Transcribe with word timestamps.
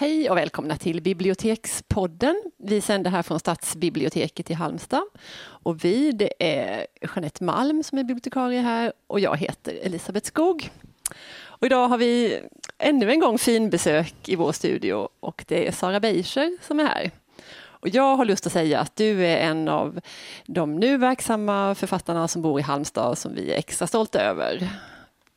Hej 0.00 0.30
och 0.30 0.36
välkomna 0.36 0.76
till 0.76 1.02
Bibliotekspodden. 1.02 2.42
Vi 2.58 2.80
sänder 2.80 3.10
här 3.10 3.22
från 3.22 3.40
Stadsbiblioteket 3.40 4.50
i 4.50 4.54
Halmstad. 4.54 5.02
Och 5.40 5.84
vi, 5.84 6.12
det 6.12 6.32
är 6.38 6.86
Jeanette 7.14 7.44
Malm 7.44 7.82
som 7.82 7.98
är 7.98 8.04
bibliotekarie 8.04 8.60
här 8.60 8.92
och 9.06 9.20
jag 9.20 9.36
heter 9.36 9.78
Elisabeth 9.82 10.26
Skog. 10.26 10.70
Och 11.42 11.66
idag 11.66 11.88
har 11.88 11.98
vi 11.98 12.40
ännu 12.78 13.10
en 13.10 13.20
gång 13.20 13.38
finbesök 13.38 14.14
i 14.28 14.36
vår 14.36 14.52
studio 14.52 15.08
och 15.20 15.44
det 15.48 15.68
är 15.68 15.72
Sara 15.72 16.00
Beischer 16.00 16.58
som 16.66 16.80
är 16.80 16.84
här. 16.84 17.10
Och 17.60 17.88
jag 17.88 18.16
har 18.16 18.24
lust 18.24 18.46
att 18.46 18.52
säga 18.52 18.80
att 18.80 18.96
du 18.96 19.26
är 19.26 19.36
en 19.36 19.68
av 19.68 20.00
de 20.46 20.76
nu 20.76 20.96
verksamma 20.96 21.74
författarna 21.74 22.28
som 22.28 22.42
bor 22.42 22.60
i 22.60 22.62
Halmstad 22.62 23.18
som 23.18 23.34
vi 23.34 23.52
är 23.52 23.58
extra 23.58 23.86
stolta 23.86 24.20
över. 24.20 24.68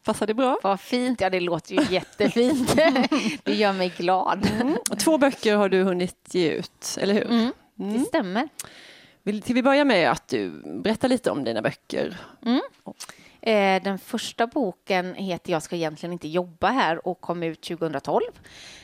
Passar 0.04 0.28
det 0.28 0.34
bra? 0.34 0.58
Vad 0.64 0.80
fint. 0.80 1.22
Ja, 1.22 1.30
det 1.30 1.40
låter 1.40 1.76
ju 1.76 1.94
jättefint. 1.94 2.76
det 3.44 3.54
gör 3.54 3.74
mig 3.74 3.94
glad. 3.98 4.50
Mm. 4.62 4.78
Två 4.98 5.18
böcker 5.18 5.56
har 5.56 5.70
du 5.70 5.84
hunnit 5.84 6.30
ge 6.32 6.50
ut, 6.50 6.98
eller 7.00 7.14
hur? 7.14 7.26
Mm, 7.26 7.52
det 7.76 7.84
mm. 7.84 8.06
stämmer. 8.06 8.50
Vill 9.24 9.42
till 9.42 9.56
vi 9.56 9.64
börja 9.64 9.86
med 9.86 10.12
att 10.12 10.28
du 10.28 10.50
berättar 10.66 11.08
lite 11.08 11.32
om 11.32 11.44
dina 11.44 11.62
böcker? 11.62 12.18
Mm. 12.46 12.62
Eh, 13.46 13.84
den 13.84 14.00
första 14.00 14.48
boken 14.48 15.16
heter 15.16 15.52
Jag 15.52 15.64
ska 15.64 15.76
egentligen 15.76 16.14
inte 16.14 16.28
jobba 16.28 16.70
här 16.70 17.08
och 17.08 17.22
kom 17.22 17.44
ut 17.44 17.62
2012 17.62 18.22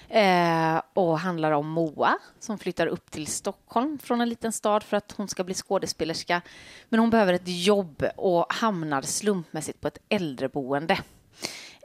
eh, 0.09 0.81
och 0.93 1.19
handlar 1.19 1.51
om 1.51 1.69
Moa 1.69 2.17
som 2.39 2.57
flyttar 2.59 2.87
upp 2.87 3.11
till 3.11 3.27
Stockholm 3.27 3.99
från 3.99 4.21
en 4.21 4.29
liten 4.29 4.51
stad 4.51 4.83
för 4.83 4.97
att 4.97 5.11
hon 5.11 5.27
ska 5.27 5.43
bli 5.43 5.53
skådespelerska. 5.53 6.41
Men 6.89 6.99
hon 6.99 7.09
behöver 7.09 7.33
ett 7.33 7.47
jobb 7.65 8.03
och 8.15 8.53
hamnar 8.53 9.01
slumpmässigt 9.01 9.81
på 9.81 9.87
ett 9.87 9.97
äldreboende. 10.09 10.99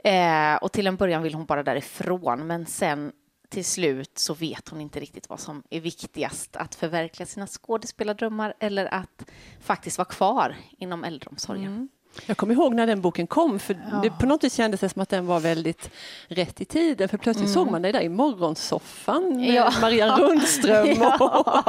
Eh, 0.04 0.54
och 0.54 0.72
till 0.72 0.86
en 0.86 0.96
början 0.96 1.22
vill 1.22 1.34
hon 1.34 1.46
bara 1.46 1.62
därifrån 1.62 2.46
men 2.46 2.66
sen 2.66 3.12
till 3.48 3.64
slut 3.64 4.18
så 4.18 4.34
vet 4.34 4.68
hon 4.68 4.80
inte 4.80 5.00
riktigt 5.00 5.28
vad 5.28 5.40
som 5.40 5.62
är 5.70 5.80
viktigast, 5.80 6.56
att 6.56 6.74
förverkliga 6.74 7.26
sina 7.26 7.46
skådespelardrömmar 7.46 8.54
eller 8.60 8.94
att 8.94 9.24
faktiskt 9.60 9.98
vara 9.98 10.08
kvar 10.08 10.56
inom 10.78 11.04
äldreomsorgen. 11.04 11.66
Mm. 11.66 11.88
Jag 12.26 12.36
kommer 12.36 12.54
ihåg 12.54 12.74
när 12.74 12.86
den 12.86 13.00
boken 13.00 13.26
kom, 13.26 13.58
för 13.58 13.76
ja. 13.90 13.96
det 14.02 14.10
på 14.10 14.26
något 14.26 14.44
vis 14.44 14.54
kändes 14.54 14.80
det 14.80 14.88
som 14.88 15.02
att 15.02 15.08
den 15.08 15.26
var 15.26 15.40
väldigt 15.40 15.90
rätt 16.28 16.60
i 16.60 16.64
tiden, 16.64 17.08
för 17.08 17.18
plötsligt 17.18 17.48
mm. 17.48 17.54
såg 17.54 17.70
man 17.70 17.82
dig 17.82 17.92
där 17.92 18.00
i 18.00 18.08
morgonsoffan 18.08 19.36
med 19.36 19.54
ja. 19.54 19.72
Marianne 19.80 20.16
Rundström. 20.22 20.86
ja. 21.00 21.64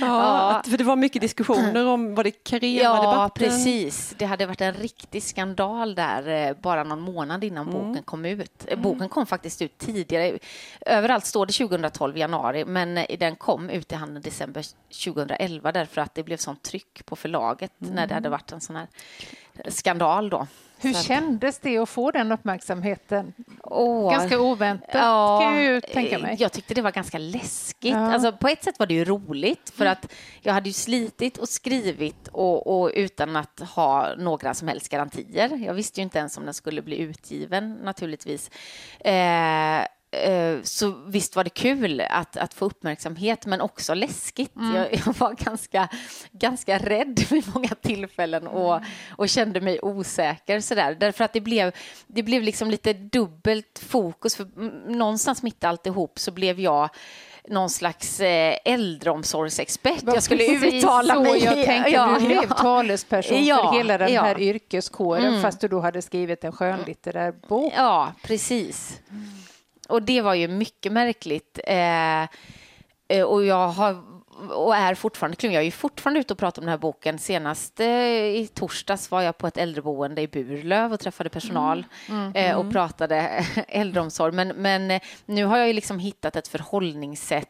ja. 0.00 0.62
För 0.66 0.78
det 0.78 0.84
var 0.84 0.96
mycket 0.96 1.22
diskussioner 1.22 1.86
om, 1.86 2.14
var 2.14 2.24
det 2.24 2.30
Carema-debatten? 2.30 3.44
Ja, 3.44 3.54
precis. 3.54 4.14
Det 4.18 4.24
hade 4.24 4.46
varit 4.46 4.60
en 4.60 4.74
riktig 4.74 5.22
skandal 5.22 5.94
där 5.94 6.48
eh, 6.48 6.56
bara 6.60 6.84
någon 6.84 7.00
månad 7.00 7.44
innan 7.44 7.68
mm. 7.68 7.88
boken 7.88 8.02
kom 8.02 8.24
ut. 8.24 8.64
Mm. 8.68 8.82
Boken 8.82 9.08
kom 9.08 9.26
faktiskt 9.26 9.62
ut 9.62 9.78
tidigare. 9.78 10.38
Överallt 10.80 11.26
står 11.26 11.46
det 11.46 11.52
2012 11.52 12.18
januari, 12.18 12.64
men 12.64 12.98
eh, 12.98 13.18
den 13.18 13.36
kom 13.36 13.70
ut 13.70 13.92
i 13.92 13.94
handeln 13.94 14.22
december 14.22 14.64
2011 15.04 15.72
därför 15.72 16.00
att 16.00 16.14
det 16.14 16.22
blev 16.22 16.36
sånt 16.36 16.62
tryck 16.62 17.06
på 17.06 17.16
förlaget 17.16 17.72
när 17.78 18.06
det 18.06 18.14
hade 18.14 18.26
mm. 18.26 18.30
varit 18.30 18.52
en 18.52 18.60
sån 18.60 18.76
här 18.76 18.86
skandal 19.68 20.30
då. 20.30 20.46
Hur 20.78 20.92
så 20.92 21.02
kändes 21.02 21.58
det 21.58 21.78
att 21.78 21.88
få 21.88 22.10
den 22.10 22.32
uppmärksamheten? 22.32 23.32
Oh, 23.62 24.10
ganska 24.10 24.40
oväntat 24.40 24.90
ja, 24.92 25.40
kan 25.42 25.54
jag 25.54 25.64
ju 25.64 25.80
tänka 25.80 26.18
mig. 26.18 26.36
Jag 26.38 26.52
tyckte 26.52 26.74
det 26.74 26.82
var 26.82 26.92
ganska 26.92 27.18
läskigt. 27.18 27.92
Ja. 27.92 28.12
Alltså, 28.12 28.32
på 28.32 28.48
ett 28.48 28.64
sätt 28.64 28.78
var 28.78 28.86
det 28.86 28.94
ju 28.94 29.04
roligt 29.04 29.72
för 29.76 29.86
att 29.86 30.12
jag 30.42 30.52
hade 30.52 30.68
ju 30.68 30.72
slitit 30.72 31.38
och 31.38 31.48
skrivit 31.48 32.28
och, 32.28 32.80
och, 32.80 32.90
utan 32.94 33.36
att 33.36 33.60
ha 33.60 34.14
några 34.18 34.54
som 34.54 34.68
helst 34.68 34.88
garantier. 34.88 35.64
Jag 35.66 35.74
visste 35.74 36.00
ju 36.00 36.02
inte 36.02 36.18
ens 36.18 36.38
om 36.38 36.44
den 36.44 36.54
skulle 36.54 36.82
bli 36.82 36.98
utgiven 36.98 37.74
naturligtvis. 37.74 38.50
Eh, 39.00 39.86
så 40.62 40.90
visst 41.06 41.36
var 41.36 41.44
det 41.44 41.50
kul 41.50 42.00
att, 42.10 42.36
att 42.36 42.54
få 42.54 42.64
uppmärksamhet, 42.64 43.46
men 43.46 43.60
också 43.60 43.94
läskigt. 43.94 44.56
Mm. 44.56 44.74
Jag, 44.74 44.92
jag, 44.92 45.14
var 45.18 45.34
ganska, 45.44 45.88
ganska 46.32 46.78
rädd 46.78 47.24
vid 47.30 47.44
många 47.54 47.68
tillfällen 47.68 48.46
och, 48.46 48.76
mm. 48.76 48.88
och 49.10 49.28
kände 49.28 49.60
mig 49.60 49.78
osäker. 49.82 50.60
Sådär. 50.60 50.96
Därför 51.00 51.24
att 51.24 51.32
det 51.32 51.40
blev, 51.40 51.72
det 52.06 52.22
blev 52.22 52.42
liksom 52.42 52.70
lite 52.70 52.92
dubbelt 52.92 53.78
fokus. 53.78 54.36
För 54.36 54.46
någonstans 54.90 55.42
mitt 55.42 55.64
alltihop 55.64 56.18
så 56.18 56.30
blev 56.30 56.60
jag 56.60 56.90
någon 57.48 57.70
slags 57.70 58.20
eh, 58.20 58.56
äldreomsorgsexpert. 58.64 60.02
Jag 60.06 60.22
skulle 60.22 60.44
uttala 60.44 61.20
mig. 61.20 61.44
Jag 61.44 61.54
tänkte, 61.54 61.90
ja, 61.90 62.16
du 62.20 62.26
blev 62.26 62.44
ja. 62.48 62.54
talesperson 62.54 63.44
ja, 63.44 63.70
för 63.70 63.78
hela 63.78 63.98
den 63.98 64.12
ja. 64.12 64.22
här 64.22 64.40
yrkeskåren 64.40 65.24
mm. 65.24 65.42
fast 65.42 65.60
du 65.60 65.68
då 65.68 65.80
hade 65.80 66.02
skrivit 66.02 66.44
en 66.44 66.52
skönlitterär 66.52 67.34
bok. 67.48 67.72
Ja, 67.76 68.12
precis. 68.22 69.00
Mm 69.10 69.24
och 69.86 70.02
det 70.02 70.20
var 70.20 70.34
ju 70.34 70.48
mycket 70.48 70.92
märkligt. 70.92 71.58
Eh, 71.64 72.22
eh 73.08 73.22
och 73.24 73.44
jag 73.44 73.68
har 73.68 74.13
och 74.50 74.76
är 74.76 74.94
fortfarande 74.94 75.36
Jag 75.40 75.54
är 75.54 75.60
ju 75.60 75.70
fortfarande 75.70 76.20
ute 76.20 76.32
och 76.32 76.38
pratar 76.38 76.62
om 76.62 76.66
den 76.66 76.70
här 76.70 76.78
boken. 76.78 77.18
Senast 77.18 77.80
eh, 77.80 77.86
i 77.88 78.48
torsdags 78.54 79.10
var 79.10 79.22
jag 79.22 79.38
på 79.38 79.46
ett 79.46 79.56
äldreboende 79.56 80.22
i 80.22 80.28
Burlöv 80.28 80.92
och 80.92 81.00
träffade 81.00 81.30
personal 81.30 81.86
mm. 82.08 82.20
Mm. 82.20 82.32
Eh, 82.34 82.54
och 82.54 82.60
mm. 82.60 82.72
pratade 82.72 83.44
äldreomsorg. 83.68 84.32
Men, 84.32 84.48
men 84.48 84.90
eh, 84.90 85.00
nu 85.26 85.44
har 85.44 85.58
jag 85.58 85.66
ju 85.66 85.72
liksom 85.72 85.98
hittat 85.98 86.36
ett 86.36 86.48
förhållningssätt 86.48 87.48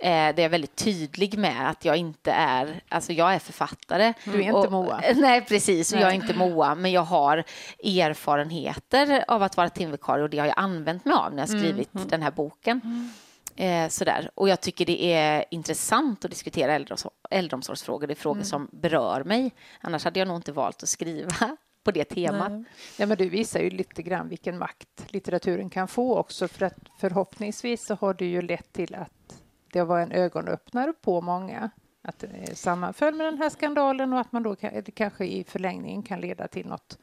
eh, 0.00 0.10
där 0.10 0.24
jag 0.26 0.38
är 0.38 0.48
väldigt 0.48 0.76
tydlig 0.76 1.38
med 1.38 1.70
att 1.70 1.84
jag 1.84 1.96
inte 1.96 2.32
är, 2.32 2.80
alltså 2.88 3.12
jag 3.12 3.34
är 3.34 3.38
författare. 3.38 4.12
Du 4.24 4.34
är 4.34 4.40
inte 4.40 4.52
och, 4.52 4.72
Moa. 4.72 5.02
Nej, 5.14 5.40
precis. 5.40 5.92
Nej. 5.92 6.02
Jag 6.02 6.10
är 6.10 6.14
inte 6.14 6.34
Moa, 6.34 6.74
men 6.74 6.92
jag 6.92 7.02
har 7.02 7.44
erfarenheter 7.84 9.24
av 9.28 9.42
att 9.42 9.56
vara 9.56 9.68
timvikarie 9.68 10.22
och 10.22 10.30
det 10.30 10.38
har 10.38 10.46
jag 10.46 10.58
använt 10.58 11.04
mig 11.04 11.14
av 11.14 11.34
när 11.34 11.42
jag 11.42 11.48
mm, 11.48 11.60
skrivit 11.60 11.94
mm. 11.94 12.08
den 12.08 12.22
här 12.22 12.30
boken. 12.30 12.80
Eh, 13.60 13.88
sådär. 13.88 14.30
Och 14.34 14.48
jag 14.48 14.60
tycker 14.60 14.86
det 14.86 15.12
är 15.12 15.44
intressant 15.50 16.24
att 16.24 16.30
diskutera 16.30 16.74
äldreomsorg, 16.74 17.14
äldreomsorgsfrågor. 17.30 18.06
Det 18.06 18.12
är 18.12 18.14
frågor 18.14 18.36
mm. 18.36 18.44
som 18.44 18.68
berör 18.72 19.24
mig. 19.24 19.54
Annars 19.80 20.04
hade 20.04 20.18
jag 20.18 20.28
nog 20.28 20.36
inte 20.36 20.52
valt 20.52 20.82
att 20.82 20.88
skriva 20.88 21.30
på 21.84 21.90
det 21.90 22.04
temat. 22.04 22.52
Nej. 22.52 22.64
Ja, 22.98 23.06
men 23.06 23.16
du 23.16 23.28
visar 23.28 23.60
ju 23.60 23.70
lite 23.70 24.02
grann 24.02 24.28
vilken 24.28 24.58
makt 24.58 25.04
litteraturen 25.08 25.70
kan 25.70 25.88
få 25.88 26.16
också 26.18 26.48
för 26.48 26.66
att 26.66 26.78
förhoppningsvis 27.00 27.86
så 27.86 27.94
har 27.94 28.14
det 28.14 28.24
ju 28.24 28.42
lett 28.42 28.72
till 28.72 28.94
att 28.94 29.42
det 29.72 29.82
var 29.82 30.00
en 30.00 30.12
ögonöppnare 30.12 30.92
på 30.92 31.20
många 31.20 31.70
att 32.02 32.18
det 32.18 32.58
sammanföll 32.58 33.14
med 33.14 33.26
den 33.26 33.38
här 33.38 33.50
skandalen 33.50 34.12
och 34.12 34.20
att 34.20 34.32
man 34.32 34.42
då 34.42 34.56
kanske 34.94 35.24
i 35.24 35.44
förlängningen 35.44 36.02
kan 36.02 36.20
leda 36.20 36.48
till 36.48 36.66
något. 36.66 36.98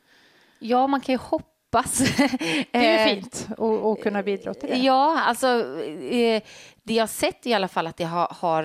Ja, 0.59 0.87
man 0.87 1.01
kan 1.01 1.13
ju 1.13 1.19
hoppas 1.19 1.56
hoppas. 1.71 1.99
Det 2.71 2.77
är 2.77 3.05
ju 3.05 3.11
eh, 3.11 3.15
fint 3.15 3.47
att 3.59 4.03
kunna 4.03 4.23
bidra 4.23 4.53
till 4.53 4.69
det. 4.69 4.77
Ja, 4.77 5.19
alltså 5.19 5.47
eh, 5.87 6.43
det 6.83 6.93
jag 6.93 7.09
sett 7.09 7.45
i 7.45 7.53
alla 7.53 7.67
fall 7.67 7.87
att 7.87 7.97
det 7.97 8.03
har, 8.03 8.27
har 8.31 8.63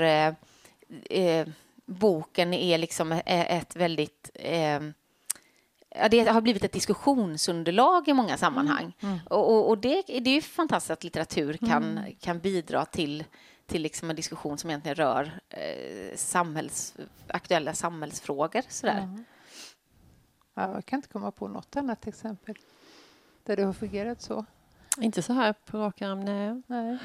eh, 1.10 1.46
boken 1.86 2.54
är 2.54 2.78
liksom 2.78 3.12
ett 3.26 3.76
väldigt 3.76 4.30
Ja, 5.94 6.08
det 6.08 6.28
har 6.28 6.41
blivit 6.41 6.64
ett 6.64 6.72
diskussionsunderlag 6.72 8.08
i 8.08 8.12
många 8.12 8.36
sammanhang. 8.36 8.92
Mm. 9.00 9.14
Mm. 9.14 9.26
Och, 9.26 9.68
och, 9.68 9.78
det, 9.78 10.02
det 10.06 10.30
är 10.30 10.34
ju 10.34 10.41
fantastiskt 10.41 10.91
att 10.91 11.04
litteratur 11.04 11.56
kan, 11.56 11.98
mm. 11.98 12.14
kan 12.20 12.38
bidra 12.38 12.84
till, 12.84 13.24
till 13.66 13.82
liksom 13.82 14.10
en 14.10 14.16
diskussion 14.16 14.58
som 14.58 14.70
egentligen 14.70 14.94
rör 14.94 15.41
eh, 15.48 16.16
samhälls, 16.16 16.94
aktuella 17.26 17.74
samhällsfrågor. 17.74 18.62
Sådär. 18.68 19.24
Ja, 20.54 20.74
jag 20.74 20.84
kan 20.84 20.96
inte 20.96 21.08
komma 21.08 21.30
på 21.30 21.48
något 21.48 21.76
annat 21.76 22.06
exempel 22.06 22.56
där 23.44 23.56
det 23.56 23.62
har 23.62 23.72
fungerat 23.72 24.22
så? 24.22 24.44
Inte 25.00 25.22
så 25.22 25.32
här 25.32 25.54
på 25.66 25.78
rak 25.78 26.03
arm, 26.03 26.20
nej. 26.20 26.62
nej. 26.66 26.98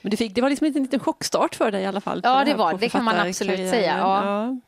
Men 0.00 0.10
det, 0.10 0.16
fick, 0.16 0.34
det 0.34 0.40
var 0.40 0.50
liksom 0.50 0.66
en 0.66 0.72
liten 0.72 1.00
chockstart 1.00 1.54
för 1.54 1.70
dig 1.70 1.82
i 1.82 1.86
alla 1.86 2.00
fall? 2.00 2.20
Ja, 2.24 2.44
det, 2.44 2.54
var 2.54 2.78
det 2.78 2.88
kan 2.88 3.04
man 3.04 3.16
absolut 3.16 3.70
säga. 3.70 3.98
Ja. 3.98 4.24
ja. 4.24 4.60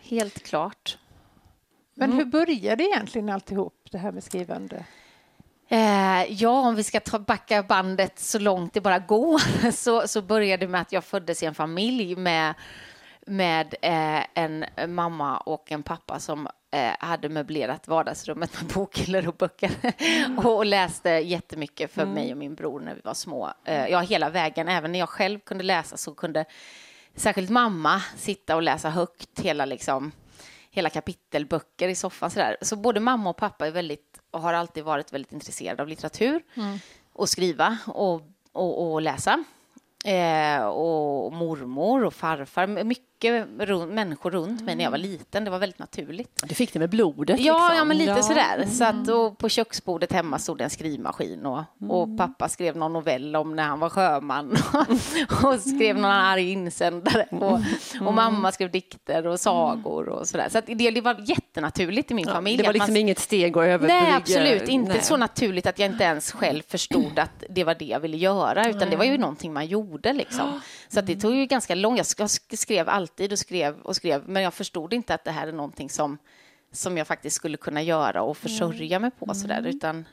Helt 0.00 0.42
klart. 0.42 0.98
Men 1.94 2.10
mm. 2.10 2.18
hur 2.18 2.24
började 2.24 2.84
egentligen 2.84 3.28
alltihop, 3.28 3.88
det 3.90 3.98
här 3.98 4.12
med 4.12 4.24
skrivande? 4.24 4.84
Eh, 5.68 6.32
ja, 6.32 6.50
om 6.50 6.74
vi 6.74 6.84
ska 6.84 7.00
ta, 7.00 7.18
backa 7.18 7.62
bandet 7.62 8.18
så 8.18 8.38
långt 8.38 8.74
det 8.74 8.80
bara 8.80 8.98
går 8.98 9.70
så, 9.72 10.08
så 10.08 10.22
började 10.22 10.66
det 10.66 10.70
med 10.70 10.80
att 10.80 10.92
jag 10.92 11.04
föddes 11.04 11.42
i 11.42 11.46
en 11.46 11.54
familj 11.54 12.16
med 12.16 12.54
med 13.26 13.74
eh, 13.82 14.24
en 14.34 14.64
mamma 14.88 15.38
och 15.38 15.72
en 15.72 15.82
pappa 15.82 16.18
som 16.18 16.48
eh, 16.70 16.92
hade 16.98 17.28
möblerat 17.28 17.88
vardagsrummet 17.88 18.62
med 18.62 18.72
bokhyllor 18.74 19.28
och 19.28 19.34
böcker 19.34 19.70
mm. 19.98 20.38
och 20.38 20.66
läste 20.66 21.10
jättemycket 21.10 21.90
för 21.90 22.02
mm. 22.02 22.14
mig 22.14 22.32
och 22.32 22.38
min 22.38 22.54
bror 22.54 22.80
när 22.80 22.94
vi 22.94 23.00
var 23.04 23.14
små. 23.14 23.52
Eh, 23.64 23.86
ja, 23.86 24.00
hela 24.00 24.30
vägen, 24.30 24.68
även 24.68 24.92
när 24.92 24.98
jag 24.98 25.08
själv 25.08 25.38
kunde 25.38 25.64
läsa 25.64 25.96
så 25.96 26.14
kunde 26.14 26.44
särskilt 27.14 27.50
mamma 27.50 28.02
sitta 28.16 28.56
och 28.56 28.62
läsa 28.62 28.90
högt 28.90 29.40
hela, 29.40 29.64
liksom, 29.64 30.12
hela 30.70 30.90
kapitelböcker 30.90 31.88
i 31.88 31.94
soffan. 31.94 32.30
Sådär. 32.30 32.56
Så 32.62 32.76
både 32.76 33.00
mamma 33.00 33.30
och 33.30 33.36
pappa 33.36 33.66
är 33.66 33.70
väldigt, 33.70 34.20
och 34.30 34.40
har 34.40 34.54
alltid 34.54 34.84
varit 34.84 35.12
väldigt 35.12 35.32
intresserade 35.32 35.82
av 35.82 35.88
litteratur 35.88 36.42
mm. 36.54 36.78
och 37.12 37.28
skriva 37.28 37.78
och, 37.86 38.22
och, 38.52 38.92
och 38.92 39.02
läsa. 39.02 39.44
Eh, 40.04 40.64
och 40.64 41.32
mormor 41.32 42.04
och 42.04 42.14
farfar. 42.14 42.66
Mycket 42.66 43.11
runt, 43.58 43.92
människor 43.92 44.30
runt 44.30 44.62
mig 44.62 44.74
när 44.76 44.84
jag 44.84 44.90
var 44.90 44.98
liten. 44.98 45.44
Det 45.44 45.50
var 45.50 45.58
väldigt 45.58 45.78
naturligt. 45.78 46.42
Du 46.46 46.54
fick 46.54 46.72
det 46.72 46.78
med 46.78 46.90
blodet? 46.90 47.40
Ja, 47.40 47.52
liksom. 47.58 47.76
ja 47.76 47.84
men 47.84 47.96
lite 47.98 48.10
ja. 48.10 48.22
sådär. 48.22 48.54
Mm. 48.56 48.68
Så 48.70 48.84
att, 48.84 49.08
och 49.08 49.38
på 49.38 49.48
köksbordet 49.48 50.12
hemma 50.12 50.38
stod 50.38 50.58
det 50.58 50.64
en 50.64 50.70
skrivmaskin 50.70 51.46
och, 51.46 51.62
Mm. 51.80 51.90
och 51.90 52.18
pappa 52.18 52.48
skrev 52.48 52.76
någon 52.76 52.92
novell 52.92 53.36
om 53.36 53.56
när 53.56 53.62
han 53.62 53.80
var 53.80 53.88
sjöman 53.88 54.50
och 55.44 55.60
skrev 55.60 55.96
någon 55.96 56.10
arg 56.10 56.50
insändare 56.52 57.26
och, 57.30 57.58
Mm. 57.92 58.06
och 58.06 58.14
mamma 58.14 58.52
skrev 58.52 58.70
dikter 58.70 59.26
och 59.26 59.40
sagor 59.40 60.08
och 60.08 60.26
sådär. 60.28 60.48
Så 60.50 60.58
att 60.58 60.66
det, 60.66 60.90
det 60.90 61.00
var 61.00 61.16
jättenaturligt 61.28 62.10
i 62.10 62.14
min 62.14 62.24
Ja, 62.28 62.32
familj. 62.34 62.56
det 62.56 62.62
var 62.62 62.70
att 62.70 62.78
man- 62.78 62.86
liksom 62.86 62.96
inget 62.96 63.18
steg 63.18 63.58
att 63.58 63.64
överbrygga? 63.64 63.94
Nej, 64.02 64.12
absolut 64.12 64.68
inte. 64.68 64.92
Nej. 64.92 65.02
Så 65.02 65.16
naturligt 65.16 65.66
att 65.66 65.78
jag 65.78 65.90
inte 65.90 66.04
ens 66.04 66.32
själv 66.32 66.62
förstod 66.68 67.18
att 67.18 67.44
det 67.50 67.64
var 67.64 67.74
det 67.74 67.84
jag 67.84 68.00
ville 68.00 68.16
göra, 68.16 68.68
utan 68.68 68.90
det 68.90 68.96
var 68.96 69.04
ju 69.04 69.18
någonting 69.18 69.52
man 69.52 69.66
gjorde. 69.66 70.12
Liksom. 70.12 70.60
Så 70.94 71.00
det 71.00 71.16
tog 71.16 71.34
ju 71.34 71.46
ganska 71.46 71.74
långt. 71.74 71.98
Jag 71.98 72.04
sk- 72.26 72.56
skrev 72.56 72.88
alltid 72.88 73.32
och 73.32 73.38
skrev 73.38 73.80
och 73.80 73.96
skrev, 73.96 74.28
men 74.28 74.42
jag 74.42 74.54
förstod 74.54 74.92
inte 74.92 75.14
att 75.14 75.24
det 75.24 75.30
här 75.30 75.46
är 75.48 75.52
någonting 75.52 75.90
som, 75.90 76.18
som 76.72 76.96
jag 76.98 77.06
faktiskt 77.06 77.36
skulle 77.36 77.56
kunna 77.56 77.82
göra 77.82 78.22
och 78.22 78.36
försörja 78.36 78.98
mig 78.98 79.10
på, 79.10 79.34
sådär, 79.34 79.66
utan 79.66 80.04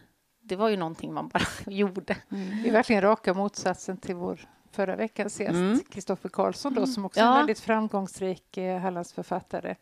det 0.42 0.56
var 0.56 0.70
ju 0.70 0.78
någonting 0.78 1.14
man 1.14 1.28
bara 1.28 1.44
gjorde. 1.72 2.18
Det 2.64 2.70
är 2.70 2.72
verkligen 2.74 3.02
raka 3.02 3.34
motsatsen 3.34 3.98
till 3.98 4.16
vår 4.16 4.40
förra 4.72 4.96
veckans 4.96 5.40
gäst, 5.40 5.90
Kristoffer 5.90 6.30
Karlsson, 6.30 6.74
då, 6.74 6.88
som 6.88 7.06
också 7.06 7.20
är 7.20 7.24
Ja. 7.24 7.32
en 7.32 7.38
väldigt 7.38 7.60
framgångsrik 7.60 8.58
eh, 8.58 8.80
Hallandsförfattare 8.80 9.76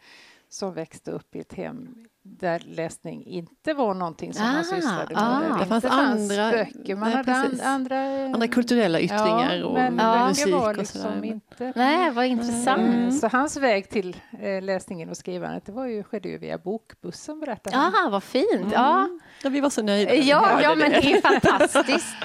som 0.49 0.73
växte 0.73 1.11
upp 1.11 1.35
i 1.35 1.39
ett 1.39 1.53
hem 1.53 2.07
där 2.39 2.61
läsning 2.65 3.25
inte 3.25 3.73
var 3.73 3.93
någonting 3.93 4.33
som 4.33 4.45
Ah, 4.45 4.51
man 4.51 4.63
sysslade 4.65 5.13
med. 5.15 5.17
ah. 5.23 5.39
Det 5.57 5.63
inte 5.63 5.65
fanns 5.67 5.85
andra- 5.85 6.51
böcker, 6.51 6.95
man 6.95 7.09
nej, 7.09 7.17
hade 7.17 7.33
an, 7.35 7.59
andra... 7.63 7.99
Andra 8.25 8.47
kulturella 8.47 8.99
yttringar 8.99 9.55
ja, 9.55 9.65
och 9.65 9.73
men 9.73 9.97
Ja. 9.97 10.27
musik 10.27 10.53
var 10.53 10.69
och 10.69 10.77
liksom 10.77 11.01
sådär. 11.01 11.25
inte... 11.25 11.73
Nej, 11.75 12.11
vad 12.11 12.25
intressant. 12.25 13.13
Eh, 13.13 13.19
Så 13.19 13.27
hans 13.37 13.57
väg 13.57 13.89
till 13.89 14.17
eh, 14.41 14.61
läsningen 14.61 15.09
och 15.09 15.17
skrivandet 15.17 15.65
det 15.65 15.71
var 15.71 15.85
ju, 15.85 16.03
skedde 16.03 16.29
ju 16.29 16.37
via 16.37 16.57
bokbussen, 16.57 17.39
berättade 17.39 17.75
han. 17.77 17.93
Ja, 18.03 18.09
vad 18.09 18.23
fint. 18.23 18.71
Ja. 18.73 19.09
Ja, 19.43 19.49
vi 19.49 19.59
var 19.59 19.69
så 19.69 19.81
nöjda. 19.81 20.15
Ja, 20.15 20.61
ja 20.61 20.75
men 20.75 20.91
det. 20.91 20.99
det 21.01 21.13
är 21.13 21.21
fantastiskt. 21.39 22.15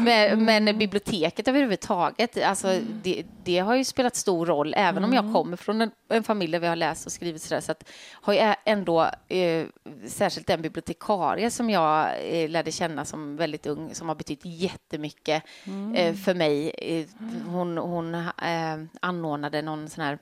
Men, 0.00 0.44
men 0.44 0.78
biblioteket 0.78 1.48
överhuvudtaget, 1.48 2.44
alltså, 2.44 2.78
det, 3.02 3.22
det 3.44 3.58
har 3.58 3.74
ju 3.74 3.84
spelat 3.84 4.16
stor 4.16 4.46
roll. 4.46 4.74
Även 4.76 5.04
om 5.04 5.12
jag 5.12 5.32
kommer 5.32 5.56
från 5.56 5.80
en, 5.80 5.90
en 6.08 6.22
familj 6.22 6.52
där 6.52 6.58
vi 6.58 6.66
har 6.66 6.76
läst 6.76 7.06
och 7.06 7.12
skrivit 7.12 7.42
sådär, 7.42 7.60
så 7.60 7.72
att 7.72 7.88
har 8.12 8.32
jag 8.32 8.56
ändå, 8.64 9.00
eh, 9.28 9.38
särskilt 10.06 10.46
den 10.46 10.62
bibliotekarie 10.62 11.50
som 11.50 11.70
jag 11.70 12.08
eh, 12.28 12.48
lärde 12.48 12.72
känna 12.72 13.04
som 13.04 13.36
väldigt 13.36 13.66
ung, 13.66 13.94
som 13.94 14.08
har 14.08 14.14
betytt 14.14 14.40
jättemycket 14.44 15.42
eh, 15.94 16.14
för 16.14 16.34
mig. 16.34 16.70
Eh, 16.78 17.06
hon 17.46 17.78
hon 17.78 18.14
eh, 18.14 18.84
anordnade 19.00 19.62
någon 19.62 19.88
sån 19.88 20.04
här 20.04 20.18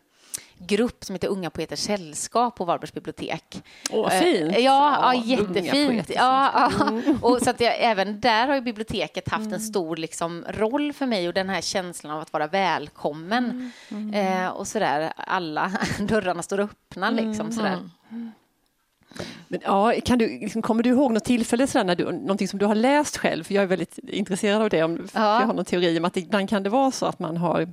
grupp 0.58 1.04
som 1.04 1.14
heter 1.14 1.28
Unga 1.28 1.50
Poeters 1.50 1.78
Sällskap 1.80 2.56
på 2.56 2.64
Varbergs 2.64 2.94
bibliotek. 2.94 3.62
Åh, 3.90 4.14
Eh, 4.14 4.20
fint. 4.22 4.52
Ja, 4.52 4.60
ja, 4.60 5.12
Unga 5.12 5.24
jättefint. 5.24 6.10
Ja, 6.14 6.70
ja. 6.78 6.92
Och 7.22 7.42
så 7.42 7.50
att 7.50 7.60
jag, 7.60 7.74
även 7.78 8.20
där 8.20 8.46
har 8.48 8.54
ju 8.54 8.60
biblioteket 8.60 9.28
haft 9.28 9.52
en 9.52 9.60
stor 9.60 9.96
liksom, 9.96 10.44
roll 10.48 10.92
för 10.92 11.06
mig 11.06 11.28
och 11.28 11.34
den 11.34 11.48
här 11.48 11.60
känslan 11.60 12.12
av 12.12 12.20
att 12.20 12.32
vara 12.32 12.46
välkommen. 12.46 13.72
Eh, 14.14 14.48
och 14.48 14.66
sådär, 14.66 15.12
alla 15.16 15.72
dörrarna 16.00 16.42
står 16.42 16.60
öppna 16.60 17.10
liksom 17.10 17.52
sådär. 17.52 17.78
Men, 19.48 19.60
ja, 19.64 19.92
kan 20.04 20.18
du, 20.18 20.28
liksom, 20.28 20.62
kommer 20.62 20.82
du 20.82 20.90
ihåg 20.90 21.12
något 21.12 21.24
tillfälle 21.24 21.66
sådär, 21.66 21.84
när 21.84 21.96
du, 21.96 22.04
någonting 22.04 22.48
som 22.48 22.58
du 22.58 22.66
har 22.66 22.74
läst 22.74 23.16
själv? 23.16 23.44
För 23.44 23.54
jag 23.54 23.62
är 23.62 23.66
väldigt 23.66 23.98
intresserad 23.98 24.62
av 24.62 24.70
det. 24.70 24.82
Om, 24.82 25.06
Ja. 25.14 25.40
Jag 25.40 25.46
har 25.46 25.54
någon 25.54 25.64
teori 25.64 25.98
om 25.98 26.04
att 26.04 26.16
ibland 26.16 26.48
kan 26.48 26.62
det 26.62 26.70
vara 26.70 26.90
så 26.90 27.06
att 27.06 27.18
man 27.18 27.36
har 27.36 27.72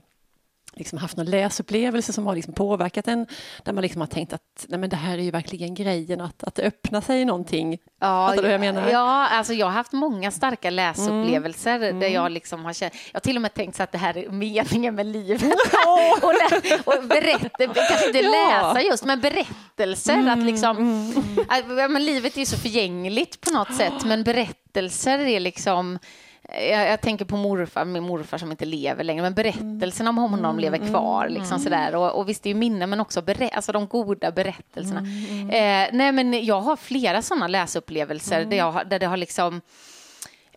liksom 0.76 0.98
haft 0.98 1.18
någon 1.18 1.26
läsupplevelse 1.26 2.14
som 2.14 2.28
har 2.28 2.36
liksom 2.36 2.54
påverkat 2.54 3.08
en, 3.08 3.26
där 3.64 3.74
man 3.74 3.82
liksom 3.82 4.02
har 4.02 4.08
tänkt 4.08 4.34
att 4.34 4.66
nej 4.68 4.80
men 4.80 4.90
det 4.90 4.96
här 4.96 5.18
är 5.18 5.22
ju 5.24 5.32
verkligen 5.32 5.74
grejen, 5.74 6.22
att, 6.22 6.44
att 6.44 6.56
det 6.56 6.64
öppnar 6.64 7.02
sig 7.02 7.26
någonting. 7.26 7.78
Ja, 8.02 8.28
Fattar 8.30 8.44
du 8.44 8.50
jag 8.50 8.60
menar? 8.62 8.90
Ja, 8.90 9.28
alltså 9.28 9.54
jag 9.54 9.66
har 9.66 9.74
haft 9.74 9.92
många 9.92 10.32
starka 10.32 10.70
läsupplevelser 10.70 11.80
där 11.80 12.08
jag 12.08 12.32
liksom 12.32 12.66
har 12.66 12.74
känt, 12.74 12.94
jag 13.12 13.20
har 13.20 13.22
till 13.22 13.36
och 13.36 13.42
med 13.42 13.54
tänkt 13.54 13.76
så 13.76 13.84
att 13.84 13.92
det 13.92 13.98
här 13.98 14.18
är 14.18 14.30
meningen 14.30 14.96
med 14.96 15.06
livet. 15.06 15.44
och, 16.22 16.34
lä- 16.34 16.80
och 16.86 17.04
berätta, 17.08 17.50
kanske 17.74 18.08
inte 18.08 18.20
Ja. 18.20 18.32
läsa 18.74 18.82
just, 18.82 19.06
men 19.06 19.22
berättelser. 19.22 20.28
Att 20.30 20.44
liksom, 20.44 21.08
att, 21.50 21.64
ja, 21.78 21.88
men 21.88 22.06
livet 22.06 22.36
är 22.36 22.40
ju 22.40 22.46
så 22.46 22.58
förgängligt 22.58 23.42
på 23.42 23.52
något 23.54 23.76
sätt, 23.76 24.06
men 24.06 24.24
berättelser 24.24 25.20
är 25.20 25.40
liksom 25.40 26.00
jag, 26.50 26.88
jag 26.90 27.02
tänker 27.02 27.26
på 27.26 27.38
morfar, 27.38 27.86
min 27.86 28.04
morfar 28.04 28.38
som 28.38 28.52
inte 28.52 28.66
lever 28.66 29.04
längre, 29.04 29.22
men 29.22 29.34
berättelserna 29.34 30.10
om 30.10 30.18
honom 30.18 30.60
lever 30.60 30.78
kvar. 30.78 31.30
Liksom 31.30 31.60
sådär. 31.60 31.96
Och, 31.96 32.20
och 32.20 32.30
visst, 32.30 32.44
det 32.44 32.50
är 32.50 32.54
ju 32.54 32.60
minnen, 32.60 32.90
men 32.90 33.00
också 33.00 33.22
berä- 33.22 33.50
alltså 33.54 33.72
de 33.72 33.88
goda 33.88 34.32
berättelserna. 34.32 35.00
Eh, 35.52 35.90
nej, 35.94 36.12
men 36.12 36.46
jag 36.46 36.62
har 36.62 36.76
flera 36.76 37.22
sådana 37.22 37.48
läsupplevelser 37.48 38.46
där, 38.46 38.58
jag, 38.58 38.88
där 38.90 39.00
det 39.00 39.06
har 39.06 39.18
liksom 39.18 39.62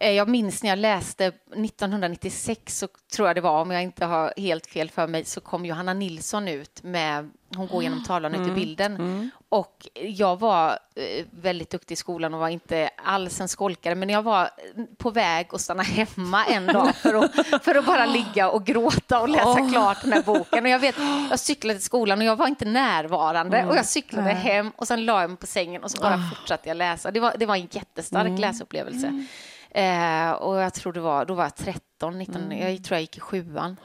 Jag 0.01 0.29
minns 0.29 0.63
när 0.63 0.71
jag 0.71 0.79
läste 0.79 1.27
1996, 1.27 2.79
så 2.79 2.89
tror 3.13 3.29
jag 3.29 3.37
det 3.37 3.41
var, 3.41 3.61
om 3.61 3.71
jag 3.71 3.83
inte 3.83 4.05
har 4.05 4.33
helt 4.37 4.67
fel 4.67 4.91
för 4.91 5.07
mig, 5.07 5.25
så 5.25 5.41
kom 5.41 5.65
Johanna 5.65 5.95
Nilsson 5.95 6.49
ut 6.49 6.83
med 6.83 7.31
Hon 7.57 7.67
går 7.67 7.83
genom 7.83 8.05
tavlan 8.05 8.35
ut 8.35 8.49
i 8.49 8.51
bilden. 8.51 9.31
Och 9.49 9.89
jag 9.95 10.41
var 10.41 10.71
eh, 10.71 11.25
väldigt 11.31 11.71
duktig 11.71 11.93
i 11.93 11.97
skolan 11.97 12.35
och 12.35 12.41
var 12.41 12.49
inte 12.49 12.91
alls 13.05 13.41
en 13.41 13.49
skolkare, 13.49 13.95
men 13.95 14.09
jag 14.09 14.23
var 14.23 14.51
på 14.99 15.11
väg 15.11 15.47
att 15.51 15.61
stanna 15.61 15.83
hemma 15.83 16.45
en 16.45 16.67
dag 16.67 16.97
för 16.97 17.15
att, 17.15 17.65
för 17.65 17.75
att 17.75 17.87
bara 17.87 18.07
ligga 18.07 18.51
och 18.51 18.65
gråta 18.67 19.21
och 19.21 19.29
läsa 19.29 19.69
klart 19.73 19.99
den 20.03 20.13
här 20.13 20.23
boken. 20.23 20.65
Och 20.65 20.71
jag 20.71 20.79
vet, 20.79 20.95
jag 21.31 21.39
cyklade 21.41 21.79
till 21.79 21.85
skolan 21.87 22.19
och 22.19 22.25
jag 22.25 22.37
var 22.37 22.47
inte 22.47 22.65
närvarande 22.65 23.67
och 23.67 23.77
jag 23.77 23.87
cyklade 23.87 24.31
hem 24.31 24.73
och 24.77 24.89
sen 24.89 25.05
la 25.05 25.21
jag 25.21 25.31
mig 25.31 25.39
på 25.39 25.47
sängen 25.47 25.85
och 25.85 25.91
så 25.91 26.01
bara 26.01 26.21
fortsatte 26.35 26.69
jag 26.69 26.77
läsa. 26.77 27.11
Det 27.11 27.21
var, 27.21 27.35
det 27.39 27.47
var 27.47 27.57
en 27.57 27.69
jättestark 27.71 28.39
läsupplevelse. 28.39 29.27
Eh, 29.71 30.31
och 30.31 30.57
jag 30.57 30.75
tror 30.75 30.93
det 30.93 31.01
var, 31.01 31.25
då 31.25 31.35
var 31.35 31.45
jag 31.45 31.57
13, 31.57 32.19
19, 32.19 32.59
jag 32.59 32.85
tror 32.85 32.95
jag 32.97 33.01
gick 33.01 33.17
i 33.17 33.21
sjuan. 33.21 33.77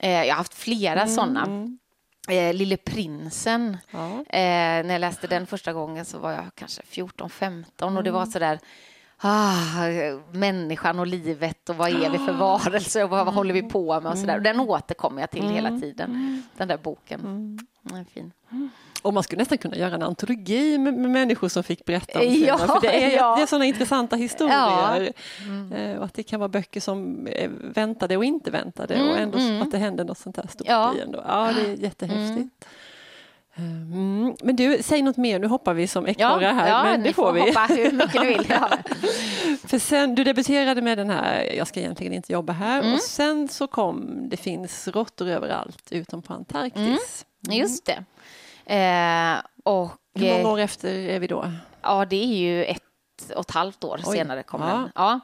Eh, 0.00 0.10
jag 0.10 0.34
har 0.34 0.38
haft 0.38 0.54
flera 0.54 1.06
sådana. 1.06 1.68
Eh, 2.28 2.54
Lille 2.54 2.76
prinsen. 2.76 3.76
Ja. 3.90 4.08
Eh, 4.18 4.84
när 4.84 4.90
jag 4.90 5.00
läste 5.00 5.26
den 5.26 5.46
första 5.46 5.72
gången 5.72 6.04
så 6.04 6.18
var 6.18 6.32
jag 6.32 6.44
kanske 6.54 6.82
14-15 6.82 7.96
och 7.96 8.04
det 8.04 8.10
var 8.10 8.26
sådär 8.26 8.58
Ah, 9.20 9.82
människan 10.32 10.98
och 10.98 11.06
livet 11.06 11.68
och 11.68 11.76
vad 11.76 11.90
är 11.90 12.10
vi 12.10 12.18
för 12.18 12.32
varelser 12.32 13.04
och 13.04 13.10
vad, 13.10 13.24
vad 13.24 13.34
håller 13.34 13.54
vi 13.54 13.62
på 13.62 14.00
med 14.00 14.12
och 14.12 14.18
sådär. 14.18 14.36
Och 14.36 14.42
Den 14.42 14.60
återkommer 14.60 15.22
jag 15.22 15.30
till 15.30 15.48
hela 15.48 15.80
tiden, 15.80 16.42
den 16.56 16.68
där 16.68 16.76
boken. 16.78 17.20
Den 17.82 17.98
är 17.98 18.04
fin. 18.04 18.32
Och 19.02 19.14
man 19.14 19.22
skulle 19.22 19.38
nästan 19.38 19.58
kunna 19.58 19.76
göra 19.76 19.94
en 19.94 20.02
antologi 20.02 20.78
med, 20.78 20.94
med 20.94 21.10
människor 21.10 21.48
som 21.48 21.62
fick 21.62 21.84
berätta 21.84 22.18
om 22.18 22.24
sina, 22.24 22.46
Ja, 22.46 22.58
för 22.58 22.80
det 22.80 23.04
är, 23.04 23.16
ja. 23.16 23.36
det 23.36 23.42
är 23.42 23.46
sådana 23.46 23.64
intressanta 23.64 24.16
historier. 24.16 25.12
Ja. 25.70 25.76
Eh, 25.76 25.98
Och 25.98 26.04
att 26.04 26.14
det 26.14 26.22
kan 26.22 26.40
vara 26.40 26.48
böcker 26.48 26.80
som 26.80 27.26
är 27.30 27.48
väntade 27.74 28.16
och 28.16 28.24
inte 28.24 28.50
väntade 28.50 29.10
och 29.10 29.18
ändå 29.18 29.38
så 29.38 29.62
att 29.62 29.70
det 29.70 29.78
händer 29.78 30.04
något 30.04 30.18
sånt 30.18 30.36
här 30.36 30.46
stort 30.46 30.66
Ja. 30.70 30.94
i 30.96 31.00
ändå. 31.00 31.22
Ja, 31.28 31.52
det 31.56 31.60
är 31.70 31.74
jättehäftigt. 31.76 32.64
Mm. 33.56 34.34
Men 34.42 34.56
du, 34.56 34.78
säg 34.82 35.02
något 35.02 35.16
mer. 35.16 35.38
Nu 35.38 35.46
hoppar 35.46 35.74
vi 35.74 35.86
som 35.86 36.06
ekorrar 36.06 36.52
här, 36.52 36.68
ja 36.68 36.84
men 36.84 37.00
det 37.00 37.06
ni 37.08 37.12
får 37.12 37.32
vi. 37.32 37.40
hoppa 37.40 37.66
hur 37.68 37.92
mycket 37.92 38.22
ni 38.22 38.26
vill. 38.34 38.46
Ja. 38.48 38.70
För 39.66 39.78
sen, 39.78 40.14
du 40.14 40.24
debuterade 40.24 40.82
med 40.82 40.98
den 40.98 41.10
här 41.10 41.42
Jag 41.56 41.66
ska 41.66 41.80
egentligen 41.80 42.12
inte 42.12 42.32
jobba 42.32 42.52
här 42.52 42.80
Mm. 42.80 42.94
och 42.94 43.00
sen 43.00 43.48
så 43.48 43.66
kom 43.66 44.28
Det 44.28 44.36
finns 44.36 44.88
råttor 44.88 45.28
överallt 45.28 45.88
utom 45.92 46.22
på 46.22 46.32
Antarktis. 46.34 47.26
Just 47.50 47.86
det. 47.86 48.04
Eh, 48.68 49.36
och 49.64 49.90
Hur 50.14 50.28
många 50.28 50.40
eh, 50.40 50.46
år 50.52 50.58
efter 50.58 50.94
är 50.94 51.18
vi 51.20 51.26
då? 51.26 51.52
ja, 51.82 52.04
det 52.04 52.16
är 52.16 52.36
ju 52.38 52.64
ett 52.64 52.82
och 53.34 53.40
ett 53.40 53.50
halvt 53.50 53.84
år 53.84 54.00
Oj. 54.06 54.16
senare 54.16 54.42
kom 54.42 54.60
Ja. 54.62 54.66
den. 54.68 54.90
Ja. 54.94 55.20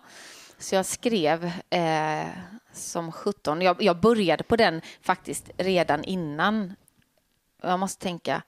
Så 0.58 0.74
jag 0.74 0.86
skrev 0.86 1.44
eh, 1.70 2.26
som 2.72 3.12
17. 3.12 3.62
Jag, 3.62 3.82
jag 3.82 4.00
började 4.00 4.44
på 4.44 4.56
den 4.56 4.80
faktiskt 5.02 5.50
redan 5.56 6.04
innan. 6.04 6.74
Jag 7.62 7.80
måste 7.80 8.02
tänka. 8.02 8.42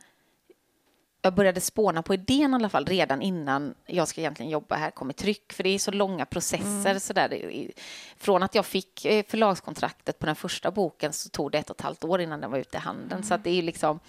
Jag 1.27 1.35
började 1.35 1.61
spåna 1.61 2.03
på 2.03 2.15
idén 2.15 2.53
i 2.53 2.55
alla 2.55 2.69
fall 2.69 2.87
redan 2.87 3.23
innan 3.23 3.75
jag 3.87 4.09
ska 4.09 4.21
egentligen 4.21 4.51
jobba 4.51 4.77
här 4.77 4.91
kom 4.91 5.11
i 5.11 5.13
tryck. 5.13 5.53
För 5.53 5.63
det 5.63 5.69
är 5.69 5.79
så 5.79 5.91
långa 5.91 6.27
processer. 6.27 6.91
Mm. 6.91 7.01
Så 7.01 7.13
där. 7.13 7.71
Från 8.17 8.43
att 8.43 8.55
jag 8.55 8.67
fick 8.67 9.05
eh, 9.05 9.25
förlagskontraktet 9.29 10.19
på 10.19 10.27
den 10.27 10.37
första 10.37 10.71
boken 10.71 11.13
så 11.13 11.29
tog 11.29 11.53
det 11.53 11.59
ett 11.59 11.71
och 11.71 11.77
ett 11.77 11.83
halvt 11.83 12.05
år 12.05 12.21
innan 12.21 12.41
den 12.41 12.51
var 12.51 12.59
ute 12.59 12.77
i 12.77 12.81
handeln. 12.81 13.23
Så 13.23 13.35
att 13.35 13.45
det 13.45 13.51
är 13.51 13.63
liksom... 13.63 14.01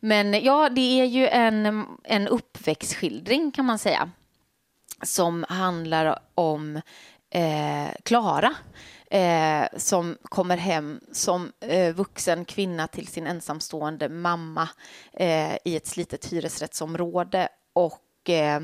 Men 0.00 0.44
ja, 0.44 0.68
det 0.68 1.00
är 1.00 1.04
ju 1.04 1.28
en, 1.28 1.86
en 2.04 2.28
uppväxtskildring 2.28 3.52
kan 3.52 3.64
man 3.64 3.78
säga 3.78 4.10
som 5.02 5.44
handlar 5.48 6.18
om 6.34 6.76
eh, 7.30 7.90
Klara 8.02 8.46
eh, 8.46 8.54
Eh, 9.12 9.68
som 9.76 10.16
kommer 10.22 10.56
hem 10.56 11.00
som 11.12 11.52
eh, 11.60 11.94
vuxen 11.94 12.44
kvinna 12.44 12.86
till 12.86 13.06
sin 13.06 13.26
ensamstående 13.26 14.08
mamma 14.08 14.68
eh, 15.12 15.56
i 15.64 15.76
ett 15.76 15.86
slitet 15.86 16.32
hyresrättsområde 16.32 17.48
och 17.72 18.30
eh, 18.30 18.60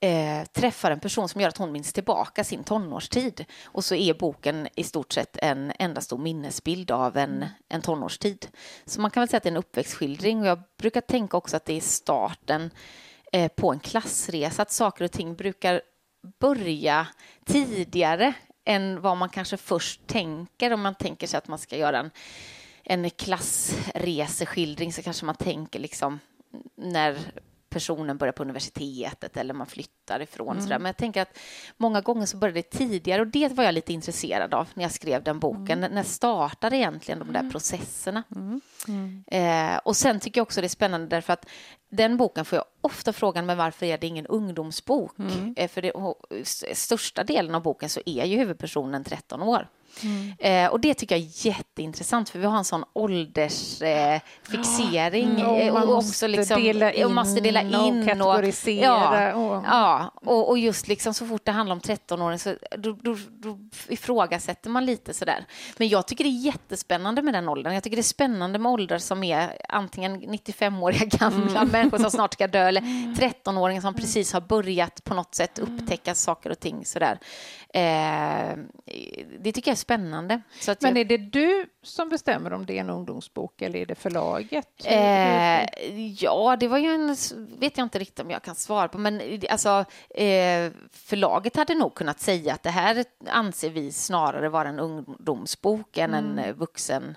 eh, 0.00 0.44
träffar 0.44 0.90
en 0.90 1.00
person 1.00 1.28
som 1.28 1.40
gör 1.40 1.48
att 1.48 1.56
hon 1.56 1.72
minns 1.72 1.92
tillbaka 1.92 2.44
sin 2.44 2.64
tonårstid. 2.64 3.44
Och 3.64 3.84
så 3.84 3.94
är 3.94 4.14
boken 4.14 4.68
i 4.76 4.84
stort 4.84 5.12
sett 5.12 5.36
en 5.42 5.72
enda 5.78 6.00
stor 6.00 6.18
minnesbild 6.18 6.90
av 6.90 7.16
en, 7.16 7.44
en 7.68 7.82
tonårstid. 7.82 8.46
Så 8.84 9.00
man 9.00 9.10
kan 9.10 9.20
väl 9.20 9.28
säga 9.28 9.36
att 9.36 9.42
det 9.42 9.48
är 9.48 9.52
en 9.52 9.56
uppväxtskildring 9.56 10.40
och 10.40 10.46
jag 10.46 10.62
brukar 10.78 11.00
tänka 11.00 11.36
också 11.36 11.56
att 11.56 11.64
det 11.64 11.76
är 11.76 11.80
starten 11.80 12.70
eh, 13.32 13.48
på 13.48 13.72
en 13.72 13.80
klassresa, 13.80 14.62
att 14.62 14.72
saker 14.72 15.04
och 15.04 15.12
ting 15.12 15.34
brukar 15.34 15.82
börja 16.40 17.06
tidigare 17.44 18.34
än 18.64 19.00
vad 19.00 19.16
man 19.16 19.28
kanske 19.28 19.56
först 19.56 20.06
tänker. 20.06 20.72
Om 20.72 20.80
man 20.80 20.94
tänker 20.94 21.26
sig 21.26 21.38
att 21.38 21.48
man 21.48 21.58
ska 21.58 21.76
göra 21.76 21.98
en, 21.98 22.10
en 22.84 23.10
klassreseskildring 23.10 24.92
så 24.92 25.02
kanske 25.02 25.26
man 25.26 25.34
tänker 25.34 25.78
liksom 25.78 26.20
när 26.74 27.18
personen 27.72 28.16
börjar 28.16 28.32
på 28.32 28.42
universitetet 28.42 29.36
eller 29.36 29.54
man 29.54 29.66
flyttar 29.66 30.20
ifrån. 30.20 30.58
Mm. 30.58 30.68
Men 30.68 30.84
jag 30.84 30.96
tänker 30.96 31.22
att 31.22 31.38
många 31.76 32.00
gånger 32.00 32.26
så 32.26 32.36
började 32.36 32.58
det 32.58 32.70
tidigare 32.70 33.22
och 33.22 33.28
det 33.28 33.52
var 33.52 33.64
jag 33.64 33.74
lite 33.74 33.92
intresserad 33.92 34.54
av 34.54 34.68
när 34.74 34.84
jag 34.84 34.92
skrev 34.92 35.22
den 35.22 35.38
boken. 35.38 35.78
Mm. 35.78 35.92
När 35.92 36.02
startar 36.02 36.74
egentligen 36.74 37.18
de 37.18 37.32
där 37.32 37.40
mm. 37.40 37.52
processerna? 37.52 38.22
Mm. 38.36 38.60
mm. 38.88 39.24
Eh, 39.26 39.80
och 39.84 39.96
sen 39.96 40.20
tycker 40.20 40.38
jag 40.38 40.42
också 40.42 40.60
det 40.60 40.66
är 40.66 40.68
spännande 40.68 41.06
därför 41.06 41.32
att 41.32 41.46
den 41.88 42.16
boken 42.16 42.44
får 42.44 42.56
jag 42.56 42.64
ofta 42.80 43.12
frågan 43.12 43.46
men 43.46 43.58
varför 43.58 43.86
är 43.86 43.98
det 43.98 44.06
ingen 44.06 44.26
ungdomsbok? 44.26 45.18
Mm. 45.18 45.54
Eh, 45.56 45.68
för 45.68 45.82
det, 45.82 45.92
största 46.74 47.24
delen 47.24 47.54
av 47.54 47.62
boken 47.62 47.88
så 47.88 48.00
är 48.06 48.24
ju 48.24 48.36
huvudpersonen 48.38 49.04
13 49.04 49.42
år. 49.42 49.68
Mm. 50.02 50.32
Eh, 50.38 50.66
och 50.70 50.80
det 50.80 50.94
tycker 50.94 51.16
jag 51.16 51.24
är 51.24 51.46
jätteintressant 51.46 52.28
för 52.28 52.38
vi 52.38 52.46
har 52.46 52.56
en 52.56 52.64
sån 52.64 52.84
åldersfixering. 52.92 55.40
Eh, 55.40 55.46
mm. 55.46 55.76
och, 55.76 55.88
och 55.88 55.96
också 55.96 56.26
liksom, 56.26 56.62
dela 56.62 56.92
in, 56.92 57.04
och 57.04 57.10
måste 57.10 57.40
dela 57.40 57.62
in 57.62 58.00
och 58.00 58.06
kategorisera. 58.08 59.36
Och, 59.36 59.54
ja, 59.54 59.62
ja 59.66 60.12
och, 60.14 60.48
och, 60.48 60.58
just 60.58 60.88
liksom 60.88 61.14
så 61.14 61.26
fort 61.26 61.44
det 61.44 61.52
handlar 61.52 61.74
om 61.74 61.80
13-åring 61.80 62.38
så 62.38 62.54
då, 62.78 62.92
då, 62.92 63.16
då 63.30 63.58
ifrågasätter 63.88 64.70
man 64.70 64.86
lite 64.86 65.14
sådär. 65.14 65.46
Men 65.76 65.88
jag 65.88 66.06
tycker 66.06 66.24
det 66.24 66.30
är 66.30 66.44
jättespännande 66.44 67.22
med 67.22 67.34
den 67.34 67.48
åldern. 67.48 67.74
Jag 67.74 67.82
tycker 67.82 67.96
det 67.96 68.00
är 68.00 68.02
spännande 68.02 68.58
med 68.58 68.72
åldrar 68.72 68.98
som 68.98 69.24
är 69.24 69.56
antingen 69.68 70.22
95-åriga 70.22 71.04
gamla 71.04 71.60
mm. 71.60 71.72
människor 71.72 71.98
som 71.98 72.10
snart 72.10 72.32
ska 72.32 72.46
dö 72.46 72.68
eller 72.68 72.80
13-åringar 72.80 73.80
som 73.80 73.94
precis 73.94 74.32
har 74.32 74.40
börjat 74.40 75.04
på 75.04 75.14
något 75.14 75.34
sätt 75.34 75.58
upptäcka 75.58 76.14
saker 76.14 76.50
och 76.50 76.60
ting 76.60 76.84
sådär. 76.84 77.18
Eh, 77.74 78.56
det 79.40 79.52
tycker 79.52 79.70
jag 79.70 79.74
är 79.74 79.76
spännande. 79.82 80.42
Men 80.80 80.96
är 80.96 81.04
det 81.04 81.16
du 81.16 81.66
som 81.82 82.08
bestämmer 82.08 82.52
om 82.52 82.66
det 82.66 82.76
är 82.76 82.80
en 82.80 82.90
ungdomsbok 82.90 83.62
eller 83.62 83.78
är 83.78 83.86
det 83.86 83.94
förlaget? 83.94 84.68
Eh, 84.84 85.86
ja, 86.22 86.56
det 86.60 86.68
var 86.68 86.78
ju 86.78 86.88
en, 86.88 87.16
vet 87.58 87.78
jag 87.78 87.84
inte 87.84 87.98
riktigt 87.98 88.20
om 88.20 88.30
jag 88.30 88.42
kan 88.42 88.54
svara 88.54 88.88
på, 88.88 88.98
men 88.98 89.40
alltså 89.50 89.84
eh, 90.10 90.72
förlaget 90.90 91.56
hade 91.56 91.74
nog 91.74 91.94
kunnat 91.94 92.20
säga 92.20 92.54
att 92.54 92.62
det 92.62 92.70
här 92.70 93.04
anser 93.26 93.70
vi 93.70 93.92
snarare 93.92 94.48
vara 94.48 94.68
en 94.68 94.78
ungdomsbok 94.78 95.98
än 95.98 96.14
mm. 96.14 96.38
en 96.38 96.54
vuxen 96.54 97.16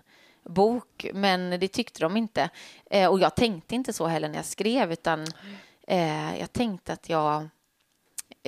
bok, 0.50 1.06
men 1.14 1.60
det 1.60 1.68
tyckte 1.68 2.00
de 2.00 2.18
inte. 2.18 2.50
Eh, 2.90 3.10
och 3.10 3.20
jag 3.20 3.36
tänkte 3.36 3.76
inte 3.76 3.94
så 3.94 4.08
heller 4.08 4.30
när 4.30 4.36
jag 4.36 4.46
skrev, 4.46 4.92
utan 4.92 5.26
eh, 5.88 6.40
jag 6.40 6.54
tänkte 6.54 6.94
att 6.94 7.10
jag 7.10 7.50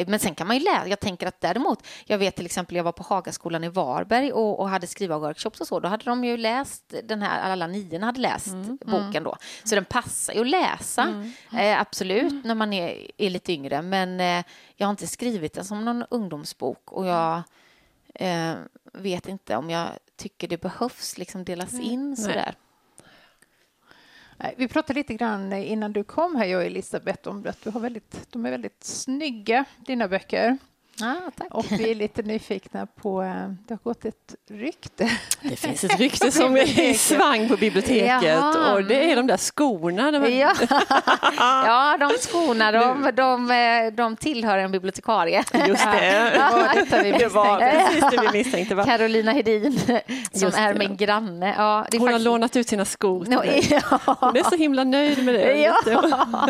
men 0.07 0.19
sen 0.19 0.35
kan 0.35 0.47
man 0.47 0.57
ju 0.57 0.63
läsa. 0.63 0.87
Jag 0.87 0.99
tänker 0.99 1.27
att 1.27 1.41
däremot, 1.41 1.87
jag 2.05 2.17
vet 2.17 2.35
till 2.35 2.45
exempel, 2.45 2.77
jag 2.77 2.83
var 2.83 2.91
på 2.91 3.03
Hagaskolan 3.03 3.63
i 3.63 3.69
Varberg 3.69 4.31
och, 4.31 4.59
och 4.59 4.69
hade 4.69 4.87
skrivarworkshops 4.87 5.61
och 5.61 5.67
så. 5.67 5.79
Då 5.79 5.87
hade 5.87 6.05
de 6.05 6.23
ju 6.23 6.37
läst 6.37 6.93
den 7.03 7.21
här, 7.21 7.51
alla 7.51 7.67
niorna 7.67 8.05
hade 8.05 8.19
läst 8.19 8.47
mm, 8.47 8.77
boken 8.85 9.23
då. 9.23 9.37
Så 9.63 9.75
den 9.75 9.85
passar 9.85 10.33
ju 10.33 10.41
att 10.41 10.47
läsa, 10.47 11.03
mm. 11.03 11.31
eh, 11.53 11.81
absolut, 11.81 12.31
mm. 12.31 12.41
när 12.45 12.55
man 12.55 12.73
är, 12.73 13.11
är 13.17 13.29
lite 13.29 13.53
yngre. 13.53 13.81
Men 13.81 14.19
eh, 14.19 14.45
jag 14.75 14.87
har 14.87 14.91
inte 14.91 15.07
skrivit 15.07 15.53
den 15.53 15.65
som 15.65 15.85
någon 15.85 16.03
ungdomsbok 16.09 16.91
och 16.91 17.05
jag 17.05 17.41
eh, 18.15 18.53
vet 18.93 19.27
inte 19.27 19.55
om 19.55 19.69
jag 19.69 19.87
tycker 20.15 20.47
det 20.47 20.61
behövs 20.61 21.17
liksom 21.17 21.43
delas 21.43 21.73
in 21.73 22.17
sådär. 22.17 22.35
Nej. 22.35 22.66
Vi 24.55 24.67
pratade 24.67 24.99
lite 24.99 25.13
grann 25.13 25.53
innan 25.53 25.93
du 25.93 26.03
kom 26.03 26.35
här, 26.35 26.45
jag 26.45 26.59
och 26.59 26.65
Elisabeth, 26.65 27.29
om 27.29 27.45
att 27.47 27.63
du 27.63 27.69
har 27.69 27.79
väldigt, 27.79 28.27
de 28.31 28.45
är 28.45 28.51
väldigt 28.51 28.83
snygga, 28.83 29.65
dina 29.77 30.07
böcker. 30.07 30.57
Ah. 31.01 31.43
Och 31.51 31.65
vi 31.71 31.91
är 31.91 31.95
lite 31.95 32.21
nyfikna 32.21 32.85
på, 32.85 33.21
eh, 33.23 33.49
det 33.67 33.73
har 33.73 33.79
gått 33.83 34.05
ett 34.05 34.35
rykte. 34.49 35.11
Det 35.41 35.55
finns 35.55 35.83
ett 35.83 35.99
rykte 35.99 36.31
som 36.37 36.57
är 36.57 36.79
i 36.79 36.93
svang 36.93 37.49
på 37.49 37.57
biblioteket 37.57 38.23
Jaha. 38.23 38.73
och 38.73 38.83
det 38.83 39.11
är 39.11 39.15
de 39.15 39.27
där 39.27 39.37
skorna. 39.37 40.11
De 40.11 40.37
ja. 40.37 40.53
ja, 41.37 41.97
de 41.99 42.17
skorna 42.19 42.71
de, 42.71 43.11
de, 43.15 43.51
eh, 43.51 43.93
de 43.93 44.15
tillhör 44.15 44.57
en 44.57 44.71
bibliotekarie. 44.71 45.43
Just 45.67 45.85
det, 45.91 46.33
ja. 46.35 46.59
det 47.19 47.27
var 47.27 47.59
precis 47.59 48.03
det 48.11 48.21
vi 48.21 48.37
misstänkte. 48.37 48.75
Va? 48.75 48.85
Carolina 48.85 49.31
Hedin 49.31 49.79
som 50.31 50.51
är 50.55 50.73
min 50.73 50.97
granne. 50.97 51.55
Ja, 51.57 51.75
Hon 51.77 51.83
faktiskt... 51.83 52.11
har 52.11 52.19
lånat 52.19 52.55
ut 52.55 52.67
sina 52.67 52.85
skor 52.85 53.25
till. 53.25 53.79
Ja. 53.89 53.99
Hon 54.19 54.37
är 54.37 54.49
så 54.49 54.55
himla 54.55 54.83
nöjd 54.83 55.25
med 55.25 55.35
det. 55.35 55.57
Ja. 55.57 55.75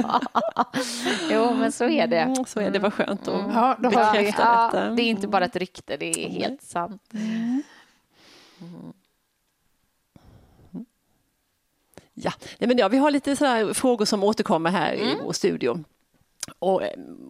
jo, 1.32 1.54
men 1.54 1.72
så 1.72 1.89
är 1.89 2.08
det. 2.08 2.20
Mm, 2.20 2.46
så 2.46 2.60
är 2.60 2.72
det, 2.72 2.80
var 2.80 2.92
skönt 2.92 3.27
att 3.27 3.34
mm. 3.34 3.51
ja, 3.54 3.75
då 3.80 3.89
bekräfta 4.38 4.77
ja, 4.77 4.82
detta. 4.82 4.96
Det 4.96 5.01
är 5.01 5.10
inte 5.10 5.27
bara 5.27 5.46
ett 5.46 5.56
rykte, 5.56 5.98
det 5.98 6.25
är 6.25 6.29
helt 6.29 6.46
mm. 6.46 6.58
sant. 6.62 7.01
Mm. 7.13 7.63
Ja, 12.13 12.32
Nej, 12.58 12.67
men 12.67 12.77
ja, 12.77 12.88
vi 12.88 12.98
har 12.98 13.12
lite 13.12 13.36
sådär 13.36 13.74
frågor 13.74 14.06
som 14.06 14.24
återkommer 14.24 14.70
här 14.70 14.94
mm. 14.94 15.08
i 15.08 15.22
vår 15.24 15.34
studio. 15.34 15.84
Och, 16.60 16.82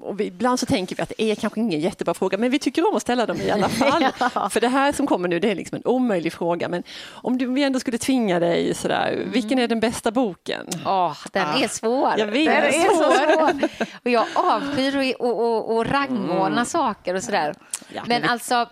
och 0.02 0.20
vi, 0.20 0.26
ibland 0.26 0.60
så 0.60 0.66
tänker 0.66 0.96
vi 0.96 1.02
att 1.02 1.12
det 1.18 1.22
är 1.22 1.36
kanske 1.36 1.60
ingen 1.60 1.80
jättebra 1.80 2.14
fråga, 2.14 2.38
men 2.38 2.52
vi 2.52 2.60
tycker 2.60 2.90
om 2.90 2.96
att 2.96 3.02
ställa 3.02 3.26
dem 3.26 3.42
i 3.42 3.52
alla 3.52 3.70
fall. 3.70 4.06
ja. 4.36 4.50
För 4.50 4.62
det 4.62 4.68
här 4.68 4.92
som 4.92 5.08
kommer 5.08 5.28
nu, 5.30 5.40
det 5.40 5.52
är 5.52 5.56
liksom 5.56 5.76
en 5.76 5.86
omöjlig 5.86 6.34
fråga. 6.34 6.70
Men 6.70 6.84
om 7.10 7.38
du, 7.38 7.46
vi 7.46 7.64
ändå 7.64 7.80
skulle 7.80 7.98
tvinga 7.98 8.40
dig 8.40 8.74
sådär, 8.74 9.14
mm. 9.14 9.32
vilken 9.32 9.60
är 9.60 9.68
den 9.68 9.80
bästa 9.80 10.12
boken? 10.12 10.68
Oh, 10.86 11.18
den 11.32 11.48
ah. 11.48 11.60
är 11.60 11.68
svår. 11.68 12.14
Jag 12.18 12.28
vet. 12.28 12.46
Den 12.46 12.64
är 12.64 12.96
svår. 12.96 13.70
och 14.04 14.10
jag 14.10 14.26
avskyr 14.36 15.12
att 15.12 15.16
och, 15.20 15.40
och, 15.40 15.76
och 15.76 15.86
rangordna 15.86 16.48
mm. 16.48 16.66
saker 16.66 17.16
och 17.16 17.24
sådär. 17.24 17.56
Ja, 17.94 18.02
men 18.06 18.24
alltså, 18.24 18.56
Eh, 18.56 18.68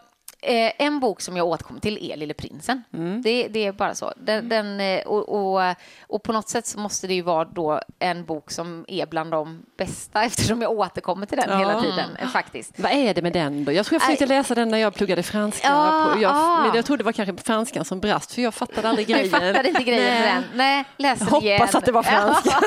en 0.78 1.00
bok 1.00 1.22
som 1.22 1.38
jag 1.38 1.48
återkommer 1.48 1.80
till 1.80 2.12
är 2.12 2.18
Lille 2.18 2.34
prinsen. 2.34 2.84
Mm. 2.94 3.22
Det, 3.22 3.48
det, 3.48 3.66
är 3.66 3.72
bara 3.72 3.96
så. 3.96 4.14
Den, 4.18 4.50
den 4.50 4.80
eh, 4.80 5.02
och, 5.02 5.30
och, 5.30 5.76
och, 6.02 6.24
på 6.24 6.34
något 6.34 6.50
sätt 6.50 6.66
så 6.66 6.80
måste 6.80 7.08
det 7.08 7.14
ju 7.14 7.22
vara 7.22 7.46
då 7.46 7.82
en 8.00 8.26
bok 8.26 8.52
som 8.52 8.86
är 8.88 9.06
bland 9.06 9.32
de 9.32 9.66
bästa 9.78 10.24
eftersom 10.26 10.62
jag 10.62 10.72
återkommer 10.72 11.26
till 11.26 11.38
den 11.38 11.50
ja. 11.50 11.58
hela 11.58 11.82
tiden. 11.82 12.16
Eh, 12.20 12.28
faktiskt. 12.28 12.80
Vad 12.80 12.92
är 12.92 13.14
det 13.14 13.22
med 13.22 13.34
den 13.34 13.66
då? 13.66 13.72
Jag 13.72 13.86
tror 13.86 13.96
jag 13.96 14.02
försökte 14.02 14.26
läsa 14.26 14.56
den 14.56 14.70
när 14.70 14.78
jag 14.78 14.94
pluggade 14.94 15.24
franska. 15.24 15.68
Ja, 15.68 16.10
jag, 16.10 16.22
ja. 16.22 16.64
Men 16.66 16.76
jag 16.76 16.86
trodde 16.86 17.00
det 17.00 17.06
var 17.06 17.12
kanske 17.12 17.44
franskan 17.44 17.86
som 17.86 18.00
brast 18.00 18.34
för 18.34 18.42
jag 18.42 18.54
fattade 18.54 18.90
aldrig 18.90 19.08
grejen. 19.08 19.24
Du 19.24 19.30
fattade 19.30 19.70
inte 19.70 19.84
grejen 19.84 20.22
med 20.22 20.36
den? 20.36 20.44
Nej, 20.54 20.86
läs 20.98 21.20
den 21.20 21.42
igen. 21.42 21.60
Hoppas 21.60 21.76
att 21.76 21.86
det 21.86 21.92
var 21.92 22.04
franska. 22.04 22.62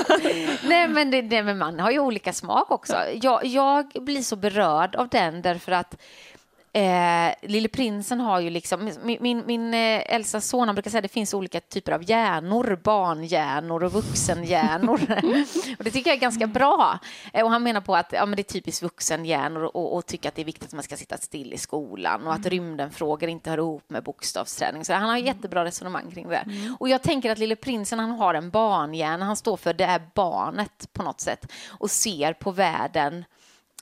Nej, 0.69 0.89
men, 0.89 1.11
det, 1.11 1.23
det, 1.23 1.43
men 1.43 1.59
man 1.59 1.81
har 1.81 1.91
ju 1.91 1.99
olika 1.99 2.33
smak 2.33 2.71
också. 2.71 2.97
Jag, 3.23 3.45
jag 3.45 3.87
blir 4.01 4.23
så 4.23 4.37
berörd 4.37 4.97
av 4.97 5.09
den 5.09 5.43
därför 5.43 5.73
att 5.73 5.97
Eh, 6.73 7.35
Lille 7.43 7.69
prinsen 7.69 8.21
har 8.21 8.41
ju 8.41 8.51
liksom, 8.51 8.91
min, 9.03 9.19
min, 9.21 9.43
min 9.47 9.75
eh, 9.75 10.15
äldsta 10.15 10.41
son 10.41 10.75
brukar 10.75 10.91
säga 10.91 10.99
att 10.99 11.03
det 11.03 11.09
finns 11.09 11.35
olika 11.35 11.61
typer 11.61 11.93
av 11.93 12.11
hjärnor, 12.11 12.81
barnhjärnor 12.85 13.85
och 13.85 13.93
vuxenhjärnor. 13.93 15.01
och 15.79 15.85
det 15.85 15.91
tycker 15.91 16.11
jag 16.11 16.17
är 16.17 16.21
ganska 16.21 16.47
bra. 16.47 16.99
Eh, 17.33 17.45
och 17.45 17.51
han 17.51 17.63
menar 17.63 17.81
på 17.81 17.97
att 17.97 18.13
ja, 18.13 18.27
men 18.27 18.37
det 18.37 18.43
är 18.43 18.53
typiskt 18.53 18.83
vuxenhjärnor 18.83 19.63
och, 19.63 19.97
och 19.97 20.07
tycker 20.07 20.29
att 20.29 20.35
det 20.35 20.43
är 20.43 20.47
viktigt 20.47 20.69
att 20.69 20.73
man 20.73 20.83
ska 20.83 20.97
sitta 20.97 21.17
still 21.17 21.53
i 21.53 21.59
skolan 21.59 22.27
och 22.27 22.33
att 22.33 22.39
mm. 22.39 22.51
rymdenfrågor 22.51 23.29
inte 23.29 23.51
hör 23.51 23.59
ihop 23.59 23.91
med 23.91 24.03
bokstavsträning. 24.03 24.85
Så 24.85 24.93
han 24.93 25.09
har 25.09 25.17
jättebra 25.17 25.65
resonemang 25.65 26.11
kring 26.11 26.29
det. 26.29 26.37
Mm. 26.37 26.77
Och 26.81 26.89
jag 26.89 27.03
tänker 27.03 27.31
att 27.31 27.39
Lille 27.39 27.57
prinsen 27.57 27.99
han 27.99 28.11
har 28.11 28.35
en 28.35 28.51
barnhjärna, 28.51 29.25
han 29.25 29.37
står 29.37 29.57
för 29.57 29.73
det 29.73 29.85
är 29.85 30.03
barnet 30.15 30.89
på 30.93 31.03
något 31.03 31.21
sätt 31.21 31.53
och 31.69 31.91
ser 31.91 32.33
på 32.33 32.51
världen 32.51 33.25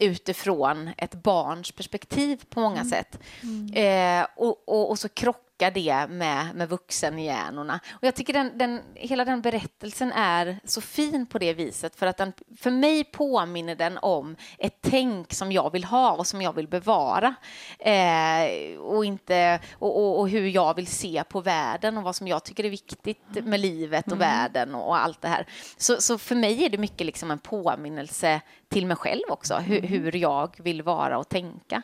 utifrån 0.01 0.91
ett 0.97 1.15
barns 1.15 1.73
perspektiv 1.73 2.45
på 2.49 2.61
många 2.61 2.81
mm. 2.81 2.91
sätt. 2.91 3.19
Mm. 3.43 4.23
Eh, 4.23 4.27
och, 4.37 4.69
och, 4.69 4.91
och, 4.91 4.99
så 4.99 5.09
krockar 5.57 5.71
det 5.71 6.15
med, 6.15 6.55
med 6.55 6.69
vuxenhjärnorna. 6.69 7.81
Och 7.93 8.05
jag 8.05 8.15
tycker 8.15 8.33
den, 8.33 8.59
den, 8.59 8.81
hela 8.95 9.25
den 9.25 9.41
berättelsen 9.43 10.13
är 10.13 10.61
så 10.65 10.81
fin 10.81 11.27
på 11.27 11.39
det 11.39 11.55
viset 11.55 11.97
för 11.97 12.07
att 12.07 12.17
den, 12.17 12.33
för 12.57 12.71
mig 12.71 13.05
påminner 13.05 13.75
den 13.75 13.99
om 13.99 14.37
ett 14.59 14.79
tänk 14.81 15.33
som 15.33 15.53
jag 15.53 15.73
vill 15.73 15.85
ha 15.85 16.13
och 16.13 16.27
som 16.27 16.43
jag 16.43 16.53
vill 16.53 16.69
bevara. 16.69 17.35
Eh, 17.79 18.79
och, 18.79 19.05
inte, 19.05 19.61
och, 19.79 19.97
och, 19.97 20.21
och, 20.21 20.29
hur 20.29 20.49
jag 20.49 20.75
vill 20.75 20.87
se 20.87 21.25
på 21.29 21.41
världen 21.41 21.99
och 21.99 22.05
vad 22.05 22.17
som 22.17 22.29
jag 22.29 22.45
tycker 22.45 22.65
är 22.65 22.71
viktigt 22.71 23.45
med 23.45 23.61
livet 23.61 24.07
och 24.07 24.13
mm. 24.13 24.29
världen 24.29 24.75
och, 24.75 24.97
allt 24.97 25.21
det 25.21 25.29
här. 25.29 25.47
Så, 25.77 26.01
så 26.01 26.19
för 26.19 26.35
mig 26.35 26.65
är 26.65 26.71
det 26.71 26.79
mycket 26.79 27.07
liksom 27.07 27.31
en 27.31 27.39
påminnelse 27.39 28.41
till 28.69 28.87
mig 28.87 28.97
själv 28.97 29.23
också, 29.29 29.55
hur, 29.55 29.79
mm. 29.79 29.91
hur 29.91 30.17
jag 30.17 30.57
vill 30.59 30.83
vara 30.83 31.19
och 31.19 31.29
tänka 31.29 31.83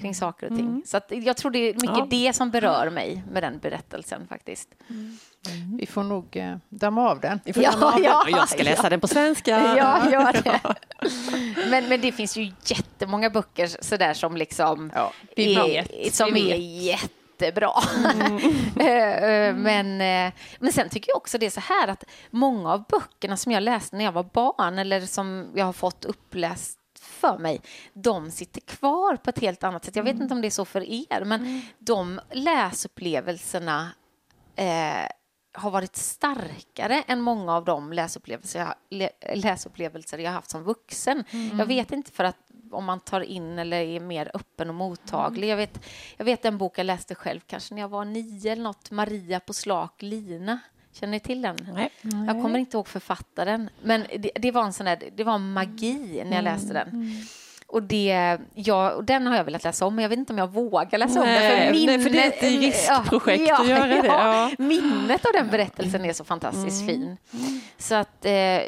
kring 0.00 0.14
saker 0.14 0.50
och 0.50 0.56
ting. 0.56 0.82
Så 0.86 0.96
att 0.96 1.06
jag 1.10 1.36
tror 1.36 1.50
det 1.50 1.58
är 1.58 1.74
mycket 1.74 1.96
Ja. 1.98 2.06
det 2.10 2.32
som 2.32 2.50
berör 2.50 2.90
mig 2.90 3.22
med 3.30 3.42
den 3.42 3.58
berättelsen 3.58 4.26
faktiskt. 4.28 4.68
Vi 5.78 5.86
får 5.86 6.02
nog 6.02 6.36
eh, 6.36 6.56
damma 6.68 7.10
av 7.10 7.20
den. 7.20 7.40
Vi 7.44 7.52
får 7.52 7.62
Ja, 7.62 7.70
damma 7.70 7.86
av 7.86 7.92
den. 7.94 8.02
ja, 8.04 8.22
Och 8.22 8.30
jag 8.30 8.48
ska 8.48 8.62
läsa 8.62 8.82
ja. 8.82 8.90
den 8.90 9.00
på 9.00 9.08
svenska. 9.08 9.50
Ja, 9.76 10.10
gör 10.12 10.32
det. 10.44 10.60
Men, 11.70 11.88
men 11.88 12.00
det 12.00 12.12
finns 12.12 12.36
ju 12.36 12.52
jättemånga 12.64 13.30
böcker 13.30 13.66
sådär 13.80 14.14
som 14.14 14.36
liksom 14.36 14.92
Ja, 14.94 15.12
är, 15.36 16.10
som 16.12 16.36
är 16.36 16.56
jättebra. 16.56 17.70
Eh, 18.80 19.24
eh, 19.24 19.54
men, 19.56 20.00
eh, 20.00 20.32
men 20.58 20.72
sen 20.72 20.88
tycker 20.88 21.10
jag 21.10 21.16
också 21.16 21.38
det 21.38 21.46
är 21.46 21.50
så 21.50 21.60
här 21.60 21.88
att 21.88 22.04
många 22.30 22.72
av 22.72 22.84
böckerna 22.88 23.36
som 23.36 23.52
jag 23.52 23.62
läste 23.62 23.96
när 23.96 24.04
jag 24.04 24.12
var 24.12 24.22
barn 24.32 24.78
eller 24.78 25.00
som 25.00 25.46
jag 25.54 25.64
har 25.66 25.72
fått 25.72 26.04
uppläst 26.04 26.75
för 27.16 27.38
mig, 27.38 27.60
de 27.92 28.30
sitter 28.30 28.60
kvar 28.60 29.16
på 29.16 29.30
ett 29.30 29.38
helt 29.38 29.64
annat 29.64 29.84
sätt. 29.84 29.96
Jag 29.96 30.02
vet 30.04 30.20
inte 30.20 30.34
om 30.34 30.40
det 30.40 30.48
är 30.48 30.50
så 30.50 30.64
för 30.64 30.82
er, 31.12 31.24
men 31.24 31.62
de 31.78 32.20
läsupplevelserna 32.32 33.90
eh, 34.56 35.08
har 35.52 35.70
varit 35.70 35.96
starkare 35.96 37.02
än 37.06 37.20
många 37.20 37.54
av 37.56 37.64
de 37.64 37.92
läsupplevelser 37.92 38.58
jag, 38.58 38.74
lä, 38.90 39.10
läsupplevelser 39.34 40.18
jag 40.18 40.30
haft 40.30 40.50
som 40.50 40.62
vuxen. 40.62 41.24
Jag 41.58 41.66
vet 41.66 41.92
inte 41.92 42.12
för 42.12 42.24
att 42.24 42.36
om 42.70 42.84
man 42.84 43.00
tar 43.00 43.20
in 43.20 43.58
eller 43.58 43.80
är 43.80 44.00
mer 44.00 44.30
öppen 44.34 44.68
och 44.68 44.74
mottaglig. 44.74 45.48
Jag, 45.48 45.56
vet, 45.56 45.84
jag 46.16 46.24
vet 46.24 46.44
en 46.44 46.58
bok 46.58 46.78
jag 46.78 46.84
läste 46.84 47.14
själv, 47.14 47.40
kanske 47.46 47.74
när 47.74 47.82
jag 47.82 47.88
var 47.88 48.04
nio 48.04 48.52
eller 48.52 48.62
något, 48.62 48.90
Maria 48.90 49.40
på 49.40 49.52
slak 49.52 50.02
lina. 50.02 50.58
Känner 51.00 51.10
ni 51.10 51.20
till 51.20 51.42
den? 51.42 51.56
Nej. 51.74 51.90
Jag 52.26 52.42
kommer 52.42 52.58
inte 52.58 52.76
ihåg 52.76 52.88
författaren, 52.88 53.70
men 53.82 54.06
det, 54.18 54.30
det 54.34 54.50
var 54.50 54.64
en 54.64 54.72
sån 54.72 54.86
där, 54.86 54.98
det 55.16 55.24
var 55.24 55.38
magi 55.38 56.22
när 56.24 56.36
jag 56.36 56.44
läste 56.44 56.72
den. 56.72 57.12
Och, 57.66 57.82
det, 57.82 58.38
ja, 58.54 58.90
och 58.92 59.04
den 59.04 59.26
har 59.26 59.36
jag 59.36 59.44
velat 59.44 59.64
läsa 59.64 59.86
om, 59.86 59.94
men 59.94 60.02
jag 60.02 60.08
vet 60.08 60.18
inte 60.18 60.32
om 60.32 60.38
jag 60.38 60.52
vågar 60.52 60.98
läsa 60.98 61.20
om 61.20 61.26
den. 61.26 61.72
Nej, 61.86 62.00
för 62.00 62.10
det 62.10 62.22
är 62.22 62.28
ett 62.28 62.42
riskprojekt 62.62 63.52
att 63.60 63.68
göra 63.68 63.86
det, 63.86 64.06
ja. 64.06 64.50
Minnet 64.58 65.26
av 65.26 65.32
den 65.32 65.48
berättelsen 65.50 66.04
är 66.04 66.12
så 66.12 66.24
fantastiskt 66.24 66.86
fin. 66.86 67.16
Så 67.78 67.94
att, 67.94 68.24
eh, 68.24 68.60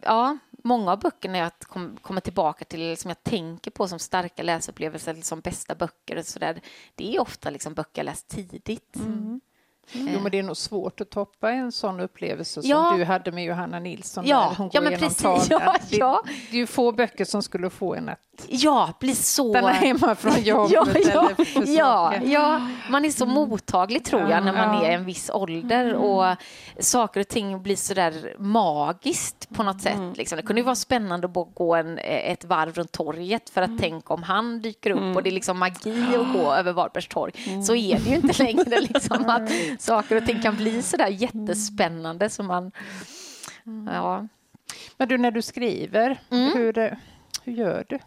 ja, 0.00 0.38
många 0.64 0.92
av 0.92 1.00
böckerna 1.00 1.38
jag 1.38 1.50
kom, 1.58 1.96
kommer 2.02 2.20
tillbaka 2.20 2.64
till, 2.64 2.96
som 2.96 3.08
jag 3.08 3.22
tänker 3.22 3.70
på 3.70 3.88
som 3.88 3.98
starka 3.98 4.42
läsupplevelser, 4.42 5.14
som 5.22 5.40
bästa 5.40 5.74
böcker 5.74 6.18
och 6.18 6.24
sådär, 6.24 6.60
det 6.94 7.16
är 7.16 7.20
ofta 7.20 7.50
liksom 7.50 7.74
böcker 7.74 7.98
jag 8.02 8.04
läst 8.04 8.28
tidigt. 8.28 8.96
Jo, 9.92 10.20
men 10.22 10.30
det 10.32 10.38
är 10.38 10.42
nog 10.42 10.56
svårt 10.56 11.00
att 11.00 11.10
toppa 11.10 11.50
en 11.50 11.72
sån 11.72 12.00
upplevelse 12.00 12.62
som 12.62 12.70
Ja. 12.70 12.94
du 12.98 13.04
hade 13.04 13.32
med 13.32 13.44
Johanna 13.44 13.78
Nilsson. 13.78 14.26
Ja, 14.26 14.54
hon 14.58 14.70
ja, 14.72 14.80
men 14.80 14.92
precis. 14.98 15.16
talen. 15.22 15.46
Ja, 15.50 15.76
det, 15.90 15.96
ja. 15.96 16.22
det 16.50 16.56
är 16.56 16.60
ju 16.60 16.66
få 16.66 16.92
böcker 16.92 17.24
som 17.24 17.42
skulle 17.42 17.70
få 17.70 17.94
en 17.94 18.08
att 18.08 18.18
Ja, 18.48 18.92
bli 19.00 19.14
så... 19.14 19.50
stanna 19.50 19.68
hemma 19.72 20.14
från 20.14 20.32
jobbet 20.42 20.76
Ja, 21.14 21.30
ja, 21.54 21.56
eller 21.56 21.72
ja, 21.78 22.14
ja, 22.24 22.68
man 22.90 23.04
är 23.04 23.10
så 23.10 23.26
mottaglig 23.26 24.04
tror 24.04 24.30
jag 24.30 24.44
när 24.44 24.52
man 24.52 24.74
Ja. 24.82 24.84
är 24.86 24.92
en 24.94 25.04
viss 25.04 25.30
ålder 25.30 25.94
och 25.94 26.36
saker 26.78 27.20
och 27.20 27.28
ting 27.28 27.62
blir 27.62 27.76
så 27.76 27.94
där 27.94 28.34
magiskt 28.38 29.48
på 29.54 29.62
något 29.62 29.80
sätt. 29.82 30.16
Liksom. 30.16 30.36
Det 30.36 30.42
kunde 30.42 30.60
ju 30.60 30.64
vara 30.64 30.74
spännande 30.74 31.26
att 31.26 31.54
gå 31.54 31.74
en, 31.74 31.98
ett 32.04 32.44
varv 32.44 32.74
runt 32.74 32.92
torget 32.92 33.50
för 33.50 33.62
att 33.62 33.78
tänka 33.78 34.14
om 34.14 34.22
han 34.22 34.60
dyker 34.62 34.90
upp 34.90 35.16
och 35.16 35.22
det 35.22 35.30
är 35.30 35.32
liksom 35.32 35.58
magi 35.58 36.04
att 36.20 36.32
gå 36.32 36.54
över 36.54 36.72
Varbergs 36.72 37.08
torg. 37.08 37.32
Så 37.66 37.74
är 37.74 37.98
det 37.98 38.10
ju 38.10 38.16
inte 38.16 38.42
längre 38.42 38.80
liksom 38.80 39.24
att 39.30 39.50
saker 39.78 40.16
och 40.16 40.26
ting 40.26 40.42
kan 40.42 40.56
bli 40.56 40.82
så 40.82 40.96
där 40.96 41.08
jättespännande 41.08 42.30
som 42.30 42.46
man... 42.46 42.72
Ja. 43.86 44.28
Men 44.96 45.08
du, 45.08 45.18
när 45.18 45.30
du 45.30 45.42
skriver, 45.42 46.20
Mm. 46.30 46.52
hur, 46.56 46.96
hur 47.44 47.52
gör 47.52 47.84
du? 47.88 47.98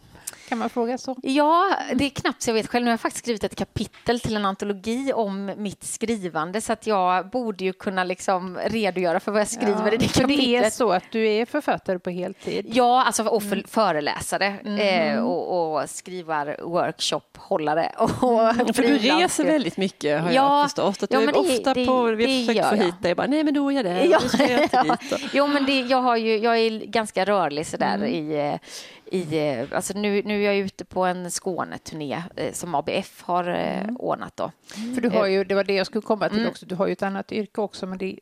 Kan 0.48 0.58
man 0.58 0.70
fråga 0.70 0.98
så? 0.98 1.16
Ja, 1.22 1.70
det 1.94 2.04
är 2.04 2.10
knappt 2.10 2.42
så 2.42 2.50
jag 2.50 2.54
vet 2.54 2.66
själv. 2.66 2.84
Nu 2.84 2.88
har 2.90 2.92
jag 2.92 3.00
faktiskt 3.00 3.24
skrivit 3.24 3.44
ett 3.44 3.56
kapitel 3.56 4.20
till 4.20 4.36
en 4.36 4.44
antologi 4.46 5.12
om 5.12 5.52
mitt 5.56 5.84
skrivande 5.84 6.60
så 6.60 6.72
att 6.72 6.86
jag 6.86 7.30
borde 7.30 7.64
ju 7.64 7.72
kunna 7.72 8.04
liksom 8.04 8.58
redogöra 8.66 9.20
för 9.20 9.32
vad 9.32 9.40
jag 9.40 9.48
skriver 9.48 9.94
i 9.94 9.96
det 9.96 10.08
för 10.08 10.26
det 10.26 10.34
är 10.34 10.36
kapitlet. 10.36 10.74
så 10.74 10.90
att 10.92 11.02
du 11.12 11.28
är 11.28 11.46
författare 11.46 11.98
på 11.98 12.10
heltid. 12.10 12.66
Ja, 12.72 13.04
alltså 13.04 13.22
och 13.24 13.42
för, 13.42 13.64
föreläsare 13.68 14.46
eh, 14.80 15.24
och, 15.24 15.72
och 15.80 15.90
skrivar 15.90 16.56
workshop-hållare. 16.62 17.92
Och 17.98 18.76
För 18.76 18.82
du 18.82 18.98
reser 18.98 19.44
väldigt 19.44 19.76
mycket 19.76 20.20
har 20.22 20.30
Ja, 20.30 20.34
jag 20.58 20.64
förstått. 20.64 21.02
Att 21.02 21.10
ja, 21.12 21.18
du 21.20 21.24
är 21.28 21.32
det- 21.32 21.38
ofta 21.38 21.74
det- 21.74 21.86
på, 21.86 22.02
vi 22.02 22.24
har 22.24 22.46
försökt 22.46 22.68
få 22.68 22.74
hit 22.84 23.02
dig. 23.02 23.14
Bara, 23.14 23.26
nej 23.26 23.44
men 23.44 23.54
då 23.54 23.72
är 23.72 23.74
jag 23.76 23.84
där. 23.84 24.04
Ja, 24.10 24.20
ja. 24.72 24.96
Jo, 25.32 25.46
men 25.46 25.66
det, 25.66 25.80
jag, 25.80 25.98
har 26.02 26.16
ju, 26.16 26.36
jag 26.38 26.58
är 26.58 26.70
ganska 26.86 27.24
rörlig 27.24 27.66
sådär 27.66 28.04
i, 28.04 28.48
eh, 28.48 28.58
i 29.06 29.48
eh, 29.48 29.66
alltså 29.72 29.98
nu, 29.98 30.22
nu 30.22 30.40
är 30.42 30.46
jag 30.46 30.56
ute 30.56 30.84
på 30.84 31.04
en 31.04 31.30
Skåneturné 31.30 32.22
eh, 32.36 32.52
som 32.52 32.74
ABF 32.74 33.22
har 33.22 33.48
eh, 33.48 33.94
ordnat 33.98 34.36
då. 34.36 34.50
För 34.94 35.00
du 35.00 35.08
Eh. 35.08 35.14
har 35.14 35.26
ju, 35.26 35.44
det 35.44 35.54
var 35.54 35.64
det 35.64 35.74
jag 35.74 35.86
skulle 35.86 36.02
komma 36.02 36.28
till 36.28 36.46
också, 36.48 36.66
du 36.66 36.74
har 36.74 36.86
ju 36.86 36.92
ett 36.92 37.02
annat 37.02 37.32
yrke 37.32 37.60
också, 37.60 37.86
men 37.86 37.98
det 37.98 38.18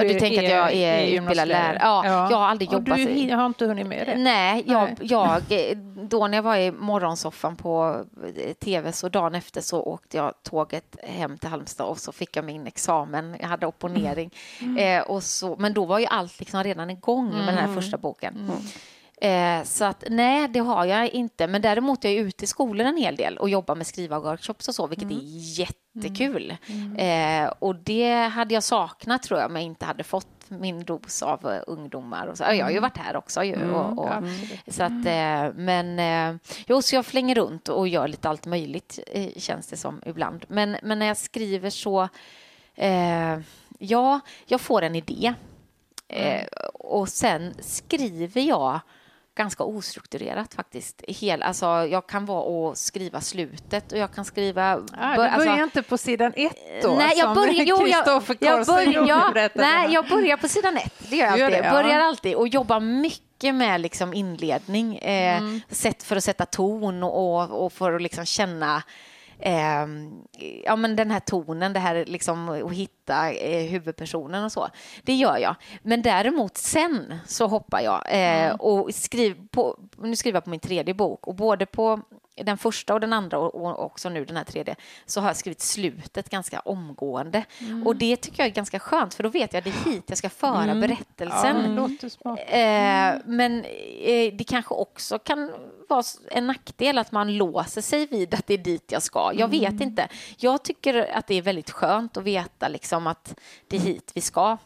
Ja, 0.00 0.04
du 0.04 0.20
tänker 0.20 0.44
att 0.44 0.50
jag 0.50 0.72
är 0.72 1.06
utbildad 1.20 1.48
lärare. 1.48 1.78
Ja, 1.80 2.06
jag 2.06 2.36
har 2.36 2.46
aldrig 2.46 2.68
Och 2.68 2.74
jobbat 2.74 2.96
Du 2.96 3.34
har 3.34 3.46
inte 3.46 3.66
hunnit 3.66 3.86
med 3.86 4.06
det? 4.06 4.14
Nej, 4.18 4.64
jag, 4.66 4.96
jag, 5.00 5.42
eh, 5.48 5.76
då 6.08 6.26
när 6.26 6.38
jag 6.38 6.42
var 6.42 6.56
i 6.56 6.72
morgonsoffan 6.72 7.56
på 7.56 8.04
eh, 8.36 8.52
tv 8.52 8.92
så 8.92 9.08
dagen 9.08 9.34
efter 9.34 9.60
så 9.60 9.82
åkte 9.82 10.16
jag 10.16 10.34
tåget 10.42 10.96
hem 11.02 11.38
till 11.38 11.48
Halmstad 11.48 11.86
och 11.86 11.98
så 11.98 12.12
fick 12.12 12.36
jag 12.36 12.44
min 12.44 12.66
examen. 12.66 13.36
Jag 13.40 13.48
hade 13.48 13.66
opponering. 13.66 14.30
Eh, 14.78 15.02
och 15.02 15.22
så, 15.22 15.56
men 15.58 15.74
då 15.74 15.84
var 15.84 15.98
ju 15.98 16.06
allt 16.06 16.38
liksom 16.40 16.64
redan 16.64 16.90
igång 16.90 17.28
med 17.30 17.46
den 17.48 17.58
här 17.58 17.74
första 17.74 17.98
boken. 17.98 18.50
Eh, 19.20 19.62
så 19.64 19.84
att 19.84 20.04
nej, 20.08 20.48
det 20.48 20.58
har 20.58 20.84
jag 20.84 21.08
inte. 21.08 21.46
Men 21.46 21.62
däremot 21.62 22.04
är 22.04 22.08
jag 22.08 22.18
ute 22.18 22.44
i 22.44 22.46
skolor 22.46 22.86
en 22.86 22.96
hel 22.96 23.16
del 23.16 23.38
och 23.38 23.48
jobbar 23.48 23.74
med 23.74 23.86
skrivarworkshops 23.86 24.68
och 24.68 24.74
så, 24.74 24.86
vilket 24.86 25.10
är 25.10 25.20
jättekul. 25.60 26.56
Eh, 26.98 27.52
och 27.58 27.74
det 27.74 28.12
hade 28.12 28.54
jag 28.54 28.62
saknat 28.62 29.22
tror 29.22 29.40
jag, 29.40 29.50
om 29.50 29.56
jag 29.56 29.64
inte 29.64 29.84
hade 29.84 30.04
fått 30.04 30.26
min 30.48 30.84
dos 30.84 31.22
av 31.22 31.52
eh, 31.52 31.60
ungdomar. 31.66 32.26
Och 32.26 32.38
så. 32.38 32.44
Jag 32.44 32.64
har 32.64 32.70
ju 32.70 32.80
varit 32.80 32.96
här 32.96 33.16
också 33.16 33.44
ju. 33.44 33.70
Och, 33.70 33.98
och, 33.98 34.14
absolut. 34.14 34.74
så 34.74 34.82
att, 34.82 35.06
eh, 35.06 35.54
men 35.54 35.98
eh, 35.98 36.40
jo, 36.66 36.82
så 36.82 36.94
jag 36.94 37.06
flänger 37.06 37.34
runt 37.34 37.68
och 37.68 37.88
gör 37.88 38.08
lite 38.08 38.28
allt 38.28 38.46
möjligt, 38.46 38.98
eh, 39.06 39.30
känns 39.36 39.66
det 39.66 39.76
som 39.76 40.02
ibland. 40.06 40.44
Men, 40.48 40.76
men 40.82 40.98
när 40.98 41.06
jag 41.06 41.16
skriver 41.16 41.70
så, 41.70 42.08
ja, 43.78 44.20
jag 44.46 44.60
får 44.60 44.82
en 44.82 44.94
idé. 44.94 45.34
Och 46.74 47.08
sen 47.08 47.54
skriver 47.60 48.40
jag 48.40 48.80
ganska 49.38 49.64
ostrukturerat 49.64 50.54
faktiskt. 50.54 51.02
Hel, 51.08 51.42
alltså, 51.42 51.66
jag 51.66 52.06
kan 52.06 52.26
vara 52.26 52.42
och 52.42 52.76
skriva 52.78 53.20
slutet 53.20 53.92
och 53.92 53.98
jag 53.98 54.12
kan 54.14 54.24
skriva... 54.24 54.72
Ah, 54.98 55.10
du 55.10 55.16
börjar 55.16 55.30
alltså- 55.32 55.62
inte 55.62 55.82
på 55.82 55.98
sidan 55.98 56.32
ett 56.36 56.82
då? 56.82 56.94
Nej, 56.94 57.18
jag 57.18 57.34
börjar, 57.34 57.52
jo, 57.64 57.86
jag, 57.86 58.06
jag, 58.06 58.38
Carlsson 58.38 58.74
börjar, 58.74 58.92
gjorde 58.92 59.08
ja, 59.08 59.30
berättade. 59.34 59.64
nej, 59.68 59.88
jag 59.94 60.08
börjar 60.08 60.36
på 60.36 60.48
sidan 60.48 60.76
ett. 60.76 60.94
Det 61.10 61.16
gör 61.16 61.26
jag 61.26 61.34
Du 61.34 61.38
gör 61.40 61.46
alltid. 61.46 61.62
det, 61.62 61.66
ja. 61.66 61.82
Börjar 61.82 61.98
alltid 62.00 62.34
och 62.34 62.48
jobbar 62.48 62.80
mycket 62.80 63.54
med 63.54 63.80
liksom 63.80 64.14
inledning. 64.14 64.96
Eh, 64.98 65.38
Mm. 65.38 65.60
sätt 65.70 66.02
för 66.02 66.16
att 66.16 66.24
sätta 66.24 66.46
ton 66.46 67.02
och, 67.02 67.64
och 67.64 67.72
för 67.72 67.92
att 67.92 68.02
liksom 68.02 68.24
känna 68.26 68.82
eh, 69.40 69.86
ja, 70.64 70.76
men 70.76 70.96
den 70.96 71.10
här 71.10 71.20
tonen, 71.20 71.72
det 71.72 71.80
här 71.80 72.04
liksom 72.06 72.48
att 72.48 72.72
hitta 72.72 73.32
eh, 73.32 73.70
huvudpersonen 73.70 74.44
och 74.44 74.52
så. 74.52 74.68
Det 75.02 75.14
gör 75.14 75.36
jag. 75.38 75.54
Men 75.82 76.02
däremot 76.02 76.56
sen 76.56 77.14
så 77.26 77.46
hoppar 77.46 77.80
jag 77.80 78.02
eh, 78.08 78.28
Mm. 78.48 78.56
och 78.60 78.94
skriver 78.94 79.46
på, 79.50 79.78
nu 79.98 80.16
skriver 80.16 80.36
jag 80.36 80.44
på 80.44 80.50
min 80.50 80.60
tredje 80.60 80.94
bok 80.94 81.26
och 81.26 81.34
både 81.34 81.66
på 81.66 82.00
den 82.44 82.58
första 82.58 82.94
och 82.94 83.00
den 83.00 83.12
andra 83.12 83.38
och, 83.38 83.54
och 83.54 83.84
också 83.84 84.08
nu 84.08 84.24
den 84.24 84.36
här 84.36 84.44
tredje 84.44 84.76
så 85.06 85.20
har 85.20 85.28
jag 85.28 85.36
skrivit 85.36 85.60
slutet 85.60 86.30
ganska 86.30 86.60
omgående. 86.60 87.44
Mm. 87.60 87.86
Och 87.86 87.96
det 87.96 88.16
tycker 88.16 88.42
jag 88.42 88.46
är 88.50 88.54
ganska 88.54 88.78
skönt 88.78 89.14
för 89.14 89.22
då 89.22 89.28
vet 89.28 89.52
jag 89.52 89.58
att 89.58 89.64
det 89.64 89.70
är 89.88 89.92
hit 89.92 90.04
jag 90.06 90.18
ska 90.18 90.28
föra 90.30 90.66
Ja, 90.66 90.74
berättelsen. 90.74 91.62
det 91.62 91.68
låter 91.68 92.08
smart. 92.08 92.38
Eh, 92.46 93.22
men 93.26 93.64
eh, 93.64 94.34
det 94.34 94.44
kanske 94.48 94.74
också 94.74 95.18
kan 95.18 95.52
vara 95.88 96.02
en 96.30 96.46
nackdel 96.46 96.98
att 96.98 97.12
man 97.12 97.36
låser 97.36 97.80
sig 97.80 98.06
vid 98.06 98.34
att 98.34 98.46
det 98.46 98.54
är 98.54 98.58
dit 98.58 98.92
jag 98.92 99.02
ska. 99.02 99.30
Jag 99.34 99.54
Mm. 99.54 99.60
vet 99.72 99.80
inte. 99.80 100.08
Jag 100.36 100.62
tycker 100.64 101.16
att 101.16 101.26
det 101.26 101.34
är 101.34 101.42
väldigt 101.42 101.70
skönt 101.70 102.16
att 102.16 102.24
veta 102.24 102.68
liksom 102.68 103.06
att 103.06 103.34
det 103.68 103.76
är 103.76 103.80
hit 103.80 104.10
vi 104.14 104.20
ska. 104.20 104.56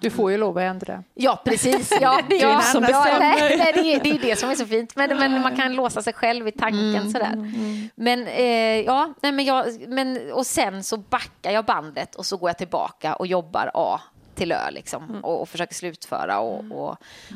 Du 0.00 0.10
får 0.10 0.30
ju 0.30 0.36
lov 0.36 0.58
att 0.58 0.62
ändra. 0.62 1.04
Ja, 1.14 1.42
precis. 1.44 1.92
Ja, 2.00 2.20
Det 2.28 2.42
är 2.42 2.50
ja, 2.50 2.60
som 2.60 2.84
ja, 2.88 3.04
nej, 3.20 3.56
nej, 3.58 3.72
det, 3.74 3.94
är, 3.94 4.00
det 4.00 4.10
är 4.10 4.18
det 4.18 4.36
som 4.36 4.50
är 4.50 4.54
så 4.54 4.66
fint. 4.66 4.96
Men, 4.96 5.18
men 5.18 5.40
man 5.42 5.56
kan 5.56 5.74
låsa 5.74 6.02
sig 6.02 6.12
själv 6.12 6.48
i 6.48 6.52
tanken 6.52 7.10
sådär. 7.12 7.52
Men, 7.94 8.26
eh, 8.26 8.80
ja, 8.80 9.14
nej, 9.22 9.32
men, 9.32 9.44
jag, 9.44 9.88
men 9.88 10.32
och 10.32 10.46
sen 10.46 10.84
så 10.84 10.96
backar 10.96 11.50
jag 11.50 11.64
bandet 11.64 12.14
och 12.14 12.26
så 12.26 12.36
går 12.36 12.48
jag 12.48 12.58
tillbaka 12.58 13.14
och 13.14 13.26
jobbar 13.26 13.70
A 13.74 14.00
till 14.40 14.52
Ö 14.52 14.70
liksom, 14.70 15.20
och, 15.24 15.40
och 15.40 15.48
försöker 15.48 15.74
slutföra 15.74 16.38
och, 16.40 16.64
och, 16.70 16.90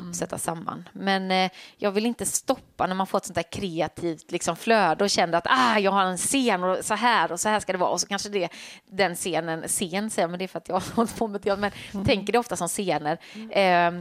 och 0.09 0.15
sätta 0.15 0.37
samman. 0.37 0.89
Men 0.93 1.31
eh, 1.31 1.51
jag 1.77 1.91
vill 1.91 2.05
inte 2.05 2.25
stoppa 2.25 2.87
när 2.87 2.95
man 2.95 3.07
får 3.07 3.17
ett 3.17 3.25
sånt 3.25 3.35
där 3.35 3.51
kreativt 3.51 4.31
liksom, 4.31 4.55
flöde 4.55 5.03
och 5.03 5.09
känner 5.09 5.37
att 5.37 5.47
ah, 5.47 5.79
jag 5.79 5.91
har 5.91 6.03
en 6.03 6.17
scen 6.17 6.63
och 6.63 6.85
så 6.85 6.93
här 6.93 7.31
och 7.31 7.39
så 7.39 7.49
här 7.49 7.59
ska 7.59 7.71
det 7.71 7.77
vara. 7.77 7.89
Och 7.89 8.01
så 8.01 8.07
kanske 8.07 8.29
det 8.29 8.49
den 8.85 9.15
scenen, 9.15 9.63
scen 9.67 10.09
säger 10.09 10.27
men 10.27 10.39
det 10.39 10.45
är 10.45 10.47
för 10.47 10.57
att 10.57 10.69
jag 10.69 10.75
har 10.75 10.95
hållit 10.95 11.15
på 11.15 11.27
med 11.27 11.41
det, 11.41 11.55
men 11.57 11.71
tänker 12.05 12.33
det 12.33 12.39
ofta 12.39 12.55
som 12.55 12.67
scener. 12.67 13.17
Eh, 13.49 13.91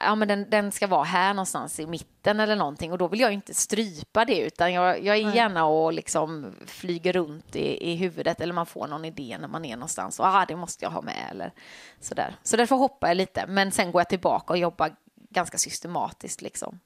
ja, 0.00 0.14
men 0.14 0.28
den, 0.28 0.50
den 0.50 0.72
ska 0.72 0.86
vara 0.86 1.04
här 1.04 1.34
någonstans 1.34 1.80
i 1.80 1.86
mitten 1.86 2.40
eller 2.40 2.56
någonting 2.56 2.92
och 2.92 2.98
då 2.98 3.08
vill 3.08 3.20
jag 3.20 3.32
inte 3.32 3.54
strypa 3.54 4.24
det 4.24 4.40
utan 4.40 4.72
jag, 4.72 5.04
jag 5.04 5.16
är 5.16 5.34
gärna 5.34 5.66
och 5.66 5.92
liksom 5.92 6.54
flyger 6.66 7.12
runt 7.12 7.56
i, 7.56 7.90
i 7.90 7.96
huvudet 7.96 8.40
eller 8.40 8.54
man 8.54 8.66
får 8.66 8.86
någon 8.86 9.04
idé 9.04 9.36
när 9.40 9.48
man 9.48 9.64
är 9.64 9.76
någonstans 9.76 10.20
och 10.20 10.26
ah, 10.26 10.44
det 10.48 10.56
måste 10.56 10.84
jag 10.84 10.90
ha 10.90 11.02
med 11.02 11.28
eller 11.30 11.52
sådär. 12.00 12.36
Så 12.42 12.56
därför 12.56 12.76
hoppar 12.76 13.08
jag 13.08 13.16
lite 13.16 13.46
men 13.46 13.72
sen 13.72 13.92
går 13.92 14.00
jag 14.00 14.08
tillbaka 14.08 14.52
och 14.52 14.58
jobbar 14.58 14.94
ganska 15.30 15.58
systematiskt 15.58 16.42
liksom 16.42 16.80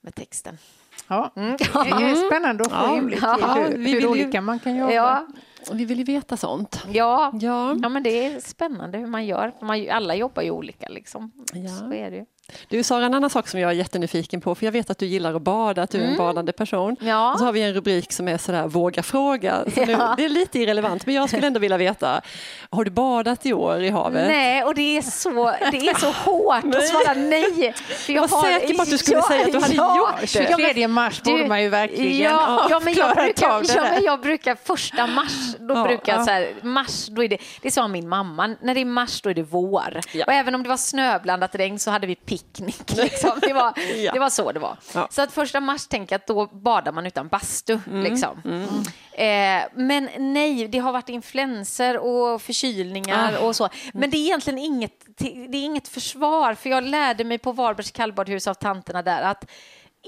med 0.00 0.14
texten. 0.14 0.58
Ja, 1.08 1.32
mm. 1.36 1.56
det 1.56 1.64
är 2.04 2.28
spännande 2.28 2.64
att 2.64 2.70
få 2.70 2.76
ja, 2.76 2.96
inblick 2.96 3.22
i 3.22 3.90
hur, 3.90 4.00
hur 4.00 4.06
olika 4.06 4.40
man 4.40 4.58
kan 4.58 4.76
jobba. 4.76 4.92
Ja. 4.92 5.26
Vi 5.72 5.84
vill 5.84 5.98
ju 5.98 6.04
veta 6.04 6.36
sånt. 6.36 6.84
Ja, 6.92 7.30
ja. 7.40 7.76
ja 7.82 7.88
men 7.88 8.02
det 8.02 8.26
är 8.26 8.40
spännande 8.40 8.98
hur 8.98 9.06
man 9.06 9.26
gör. 9.26 9.52
Man, 9.60 9.90
alla 9.90 10.14
jobbar 10.14 10.42
ju 10.42 10.50
olika 10.50 10.88
liksom. 10.88 11.32
Ja. 11.52 11.68
Så 11.68 11.92
är 11.92 12.10
det 12.10 12.16
ju. 12.16 12.24
Du 12.68 12.82
Sara, 12.82 13.06
en 13.06 13.14
annan 13.14 13.30
sak 13.30 13.48
som 13.48 13.60
jag 13.60 13.70
är 13.70 13.74
jättenyfiken 13.74 14.40
på, 14.40 14.54
för 14.54 14.64
jag 14.66 14.72
vet 14.72 14.90
att 14.90 14.98
du 14.98 15.06
gillar 15.06 15.34
att 15.34 15.42
bada, 15.42 15.82
att 15.82 15.90
du 15.90 15.98
är 15.98 16.02
en 16.02 16.08
mm. 16.08 16.18
badande 16.18 16.52
person. 16.52 16.96
Ja. 17.00 17.32
Och 17.32 17.38
så 17.38 17.44
har 17.44 17.52
vi 17.52 17.62
en 17.62 17.74
rubrik 17.74 18.12
som 18.12 18.28
är 18.28 18.38
sådär, 18.38 18.66
våga 18.66 19.02
fråga. 19.02 19.64
Så 19.74 19.80
ja. 19.80 19.86
nu, 19.86 19.96
det 20.16 20.24
är 20.24 20.28
lite 20.28 20.58
irrelevant, 20.58 21.06
men 21.06 21.14
jag 21.14 21.28
skulle 21.28 21.46
ändå 21.46 21.60
vilja 21.60 21.76
veta, 21.76 22.20
har 22.70 22.84
du 22.84 22.90
badat 22.90 23.46
i 23.46 23.52
år 23.52 23.82
i 23.82 23.90
havet? 23.90 24.28
Nej, 24.28 24.64
och 24.64 24.74
det 24.74 24.96
är 24.96 25.02
så, 25.02 25.54
det 25.72 25.88
är 25.88 25.94
så 25.94 26.10
hårt 26.10 26.64
nej. 26.64 26.78
att 26.78 26.88
svara 26.88 27.14
nej. 27.14 27.74
För 27.76 28.12
jag, 28.12 28.28
var 28.28 28.28
har, 28.28 28.42
säker 28.42 28.74
på 28.74 28.82
att 28.82 28.90
du 28.90 28.98
skulle 28.98 29.16
ja, 29.16 29.28
säga 29.28 29.44
att 29.44 29.52
du 29.52 29.58
hade 29.58 29.74
ja, 29.74 29.96
gjort 29.96 30.20
det. 30.20 30.26
23 30.26 30.88
mars 30.88 31.22
borde 31.22 31.46
man 31.46 31.62
ju 31.62 31.68
verkligen 31.68 32.18
ja, 32.18 32.66
ja, 32.70 32.80
men 32.80 32.94
jag 32.94 33.16
brukar, 33.16 33.62
ja, 33.76 33.82
men 33.90 34.04
jag 34.04 34.20
brukar 34.20 34.56
första 34.64 35.06
mars, 35.06 35.56
då 35.58 35.74
ja, 35.74 35.84
brukar 35.84 36.12
jag 36.16 36.24
så 36.24 36.30
här, 36.30 36.48
mars, 36.62 37.06
då 37.06 37.24
är 37.24 37.28
det, 37.28 37.38
det 37.62 37.70
sa 37.70 37.88
min 37.88 38.08
mamma, 38.08 38.56
när 38.60 38.74
det 38.74 38.80
är 38.80 38.84
mars 38.84 39.20
då 39.20 39.30
är 39.30 39.34
det 39.34 39.42
vår. 39.42 40.00
Och 40.26 40.32
även 40.32 40.54
om 40.54 40.62
det 40.62 40.68
var 40.68 40.76
snöblandat 40.76 41.54
regn 41.54 41.78
så 41.78 41.90
hade 41.90 42.06
vi 42.06 42.14
picknick. 42.36 42.96
Liksom. 42.96 43.30
Det, 43.40 43.52
var, 43.52 43.72
ja. 43.96 44.12
det 44.12 44.18
var 44.18 44.30
så 44.30 44.52
det 44.52 44.60
var. 44.60 44.76
Ja. 44.94 45.08
Så 45.10 45.22
att 45.22 45.32
första 45.32 45.60
mars 45.60 45.86
tänker 45.86 46.12
jag 46.14 46.20
att 46.20 46.26
då 46.26 46.46
badar 46.46 46.92
man 46.92 47.06
utan 47.06 47.28
bastu. 47.28 47.78
Mm. 47.86 48.02
Liksom. 48.02 48.42
Mm. 48.44 48.64
Eh, 49.12 49.68
men 49.74 50.08
nej, 50.18 50.68
det 50.68 50.78
har 50.78 50.92
varit 50.92 51.08
influenser 51.08 51.98
och 51.98 52.42
förkylningar 52.42 53.38
ah. 53.40 53.46
och 53.46 53.56
så. 53.56 53.68
Men 53.92 54.10
det 54.10 54.16
är 54.16 54.24
egentligen 54.24 54.58
inget, 54.58 55.04
det 55.16 55.58
är 55.58 55.64
inget 55.64 55.88
försvar, 55.88 56.54
för 56.54 56.70
jag 56.70 56.84
lärde 56.84 57.24
mig 57.24 57.38
på 57.38 57.52
Varbergs 57.52 57.90
kallbadhus 57.90 58.46
av 58.46 58.54
tanterna 58.54 59.02
där 59.02 59.22
att 59.22 59.50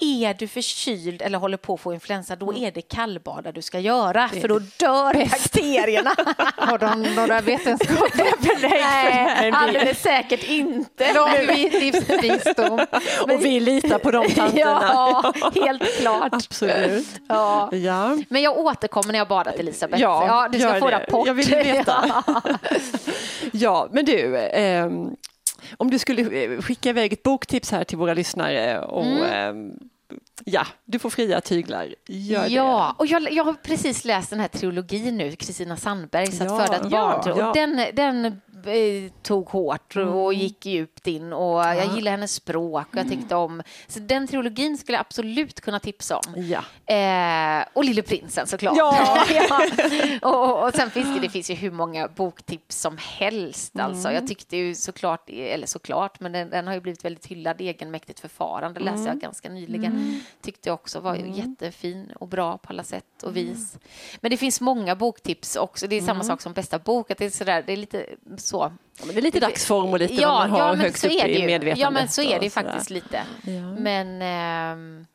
är 0.00 0.34
du 0.34 0.48
förkyld 0.48 1.22
eller 1.22 1.38
håller 1.38 1.56
på 1.56 1.74
att 1.74 1.80
få 1.80 1.94
influensa, 1.94 2.37
då 2.37 2.50
mm. 2.50 2.64
är 2.64 2.70
det 2.70 2.82
kallbada 2.82 3.52
du 3.52 3.62
ska 3.62 3.80
göra, 3.80 4.28
för 4.28 4.48
då 4.48 4.58
dör 4.58 5.12
bäst. 5.12 5.58
bakterierna. 5.58 6.14
Har 6.56 6.78
de 6.78 7.14
några 7.14 7.40
vetenskapliga 7.40 8.32
belägg 8.38 8.72
Nej, 8.72 9.50
alldeles 9.54 10.02
säkert 10.02 10.48
inte. 10.48 11.12
Lång 11.14 11.46
livsvisdom. 11.46 12.78
Och 13.22 13.44
vi 13.44 13.61
litar 13.61 13.98
på 13.98 14.11
de 14.11 14.28
tanterna. 14.28 14.80
Ja, 14.82 15.32
helt 15.54 16.00
klart. 16.00 16.34
Absolut. 16.34 17.06
Ja. 17.28 17.68
ja. 17.72 18.18
Men 18.28 18.42
jag 18.42 18.58
återkommer 18.58 19.12
när 19.12 19.18
jag 19.18 19.28
badat, 19.28 19.54
Elisabeth. 19.54 20.02
Ja, 20.02 20.26
ja 20.26 20.48
du 20.52 20.61
ska 20.61 20.80
få 20.80 20.90
det. 20.90 20.96
rapport. 20.96 21.26
Jag 21.26 21.34
vill 21.34 21.50
veta. 21.50 22.24
ja, 23.52 23.88
men 23.92 24.04
du, 24.04 24.37
eh, 24.37 24.90
om 25.76 25.90
du 25.90 25.98
skulle 25.98 26.44
eh, 26.44 26.60
skicka 26.60 26.88
iväg 26.88 27.12
ett 27.12 27.22
boktips 27.22 27.70
här 27.70 27.84
till 27.84 27.98
våra 27.98 28.14
lyssnare 28.14 28.80
och 28.80 29.06
mm. 29.06 29.70
eh, 29.70 29.74
Ja, 30.44 30.66
du 30.84 30.98
får 30.98 31.10
fria 31.10 31.40
tyglar. 31.40 31.94
Gör 32.06 32.46
ja, 32.48 32.94
det. 32.98 33.02
och 33.02 33.06
jag, 33.06 33.32
jag 33.32 33.44
har 33.44 33.54
precis 33.54 34.04
läst 34.04 34.30
den 34.30 34.40
här 34.40 34.48
trilogin 34.48 35.16
nu, 35.16 35.36
Kristina 35.36 35.76
Sandbergs 35.76 36.40
Att 36.40 36.48
föda 36.48 36.76
ett 36.76 36.82
barn. 36.82 36.90
Ja, 36.92 37.22
ja. 37.26 37.48
Och 37.48 37.54
den, 37.54 37.84
den 37.94 38.24
Eh, 38.24 38.32
tog 39.22 39.48
hårt 39.48 39.96
och 39.96 40.33
mm. 40.33 40.42
gick 40.42 40.66
djupt 40.66 41.07
in 41.07 41.33
och 41.33 41.59
ja. 41.59 41.74
jag 41.74 41.94
gillar 41.94 42.11
hennes 42.11 42.35
språk 42.35 42.87
och 42.90 42.96
jag 42.96 43.07
mm. 43.07 43.18
tyckte 43.18 43.35
om... 43.35 43.62
Så 43.87 44.00
den 44.00 44.26
trilogin 44.26 44.78
skulle 44.78 44.96
jag 44.96 45.00
absolut 45.00 45.61
kunna 45.61 45.81
tipsa 45.81 46.16
om. 46.16 46.35
Ja. 46.37 46.94
Eh, 46.94 47.64
och 47.72 47.85
Lille 47.85 48.02
prinsen 48.02 48.46
såklart. 48.46 48.76
Ja. 48.76 49.26
ja. 49.31 50.28
Och, 50.28 50.66
och 50.66 50.74
sen 50.74 50.90
finns 50.90 51.14
det, 51.14 51.20
det 51.20 51.28
finns 51.28 51.50
ju 51.50 51.54
hur 51.54 51.70
många 51.70 52.09
boktips 52.09 52.81
som 52.81 52.96
helst. 52.98 53.74
Mm. 53.74 53.87
Alltså. 53.87 54.12
Jag 54.12 54.26
tyckte 54.26 54.57
ju 54.57 54.74
såklart, 54.74 55.31
eller 55.31 55.66
såklart, 55.66 56.20
men 56.20 56.33
den, 56.33 56.50
den 56.50 56.66
har 56.66 56.74
ju 56.74 56.81
blivit 56.81 57.04
väldigt 57.04 57.26
hyllad, 57.26 57.61
egenmäktigt 57.61 58.20
förfarande 58.20 58.81
läste 58.81 59.00
jag 59.00 59.12
mm. 59.12 59.18
ganska 59.18 59.48
nyligen. 59.48 59.92
Mm. 59.92 60.20
Tyckte 60.42 60.68
jag 60.68 60.74
också 60.74 61.00
var 61.00 61.14
mm. 61.14 61.33
jättefin 61.33 62.12
och 62.20 62.28
bra 62.28 62.59
på 62.59 62.68
alla 62.68 62.85
sätt 62.85 63.22
och 63.22 63.37
vis. 63.37 63.78
Men 64.20 64.31
det 64.31 64.37
finns 64.37 64.61
många 64.61 64.96
boktips 64.96 65.57
också. 65.57 65.87
Det 65.87 65.96
är 65.96 66.00
samma 66.00 66.24
sak 66.24 66.40
som 66.40 66.52
bästa 66.52 66.78
bok, 66.78 67.11
att 67.11 67.18
det 67.18 67.24
är 67.24 67.31
sådär, 67.31 67.62
det 67.66 67.72
är 67.72 67.76
lite 67.76 68.07
så. 68.37 68.57
Ja, 68.58 69.12
det 69.12 69.18
är 69.18 69.22
lite 69.22 69.40
dagsform 69.40 69.90
och 69.90 69.98
lite 69.98 70.14
ja, 70.14 70.28
vad 70.28 70.50
man 70.50 70.60
har 70.60 70.68
ja, 70.68 70.74
högst 70.74 71.04
upp 71.04 71.10
i 71.12 71.46
medvetandet. 71.46 71.78
Ja, 71.78 71.90
men 71.90 72.08
så 72.08 72.22
är 72.22 72.38
det 72.38 72.44
ju 72.44 72.50
faktiskt 72.50 72.90
lite. 72.90 73.22
Men... 73.78 74.22
Eh, 74.22 75.06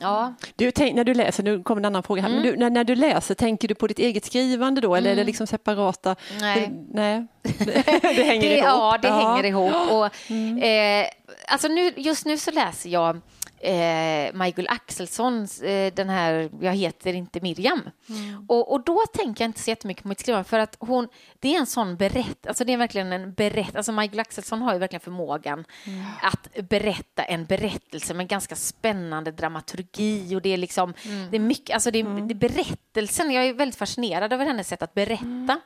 Ja. 0.00 0.34
Du, 0.56 0.70
tänk, 0.70 0.94
när 0.94 1.04
du 1.04 1.14
läser, 1.14 1.42
nu 1.42 1.62
kommer 1.62 1.80
en 1.80 1.84
annan 1.84 2.02
fråga 2.02 2.22
här, 2.22 2.28
mm. 2.28 2.42
men 2.42 2.50
du, 2.50 2.56
när, 2.58 2.70
när, 2.70 2.84
du 2.84 2.94
läser, 2.94 3.34
tänker 3.34 3.68
du 3.68 3.74
på 3.74 3.86
ditt 3.86 3.98
eget 3.98 4.24
skrivande 4.24 4.80
då, 4.80 4.94
eller 4.94 5.10
mm. 5.10 5.12
är 5.12 5.16
det 5.16 5.20
mm. 5.20 5.26
liksom 5.26 5.46
separata? 5.46 6.16
Nej. 6.40 6.60
Det, 6.60 7.00
nej. 7.00 7.26
det 8.16 8.22
hänger 8.22 8.48
det, 8.48 8.56
ihop. 8.56 8.64
Ja, 8.64 8.98
det 9.02 9.08
ja. 9.08 9.28
hänger 9.28 9.44
ihop. 9.44 9.90
Och, 9.90 10.08
mm. 10.30 11.02
eh, 11.02 11.10
alltså 11.48 11.68
nu, 11.68 11.92
just 11.96 12.26
nu 12.26 12.36
så 12.36 12.50
läser 12.50 12.90
jag 12.90 13.20
eh, 13.60 14.32
Michael 14.34 14.68
Axelssons, 14.68 15.62
eh, 15.62 15.92
den 15.94 16.08
här 16.08 16.50
Jag 16.60 16.74
heter 16.74 17.12
inte 17.12 17.40
Miriam. 17.40 17.80
Mm. 18.08 18.44
Och, 18.48 18.72
och 18.72 18.84
då 18.84 19.00
tänker 19.12 19.44
jag 19.44 19.48
inte 19.48 19.60
så 19.60 19.70
jättemycket 19.70 20.02
på 20.02 20.08
mitt 20.08 20.20
skrivande 20.20 20.48
för 20.48 20.58
att 20.58 20.76
hon, 20.78 21.08
det 21.38 21.54
är 21.54 21.58
en 21.58 21.66
sån 21.66 21.96
berätt, 21.96 22.46
alltså 22.46 22.64
det 22.64 22.72
är 22.72 22.76
verkligen 22.76 23.12
en 23.12 23.34
berätt, 23.34 23.76
alltså 23.76 23.92
Michael 23.92 24.20
Axelsson 24.20 24.62
har 24.62 24.72
ju 24.72 24.78
verkligen 24.78 25.00
förmågan 25.00 25.64
mm. 25.86 26.04
att 26.22 26.68
berätta 26.68 27.22
en 27.22 27.44
berättelse 27.44 28.14
med 28.14 28.28
ganska 28.28 28.56
spännande 28.56 29.30
dramaturgi 29.30 30.36
och 30.36 30.42
det 30.42 30.52
är 30.52 30.56
liksom, 30.56 30.94
mm. 31.02 31.30
det 31.30 31.36
är 31.36 31.40
mycket, 31.40 31.74
alltså 31.74 31.90
det 31.90 31.98
är, 31.98 32.04
mm. 32.04 32.28
det 32.28 32.34
är 32.34 32.48
berättelsen, 32.48 33.30
jag 33.30 33.44
är 33.44 33.54
väldigt 33.54 33.78
fascinerad 33.78 34.32
över 34.32 34.46
hennes 34.46 34.68
sätt 34.68 34.82
att 34.82 34.94
berätta. 34.94 35.60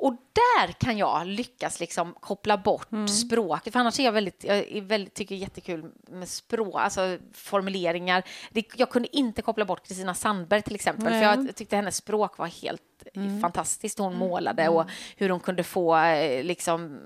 Mm. 0.00 0.12
Och 0.12 0.16
där 0.32 0.72
kan 0.72 0.98
jag 0.98 1.26
lyckas 1.26 1.80
liksom 1.80 2.14
koppla 2.20 2.58
bort 2.58 2.92
mm. 2.92 3.08
språket, 3.08 3.72
för 3.72 3.80
annars 3.80 4.00
är 4.00 4.04
jag 4.04 4.12
väldigt, 4.12 4.44
jag 4.44 4.56
är 4.56 4.80
väldigt, 4.80 5.14
tycker 5.14 5.34
det 5.34 5.38
är 5.38 5.42
jättekul 5.42 5.92
med 6.08 6.28
språk, 6.28 6.74
alltså 6.74 7.18
formuleringar. 7.32 8.22
Det, 8.50 8.66
jag 8.76 8.90
kunde 8.90 9.16
inte 9.16 9.42
koppla 9.42 9.64
bort 9.64 9.86
Kristina 9.86 10.14
Sandberg 10.14 10.62
till 10.62 10.74
exempel, 10.74 11.04
Nej. 11.04 11.20
för 11.20 11.42
jag 11.42 11.56
tyckte 11.56 11.76
hennes 11.76 11.96
språk 11.96 12.38
var 12.38 12.46
helt 12.46 12.82
mm. 13.14 13.40
fantastiskt. 13.40 13.98
Hon 13.98 14.16
målade 14.16 14.68
och 14.68 14.82
mm. 14.82 14.94
hur 15.16 15.30
hon 15.30 15.40
kunde 15.40 15.62
få 15.64 15.96
eh, 15.96 16.44
liksom 16.44 17.00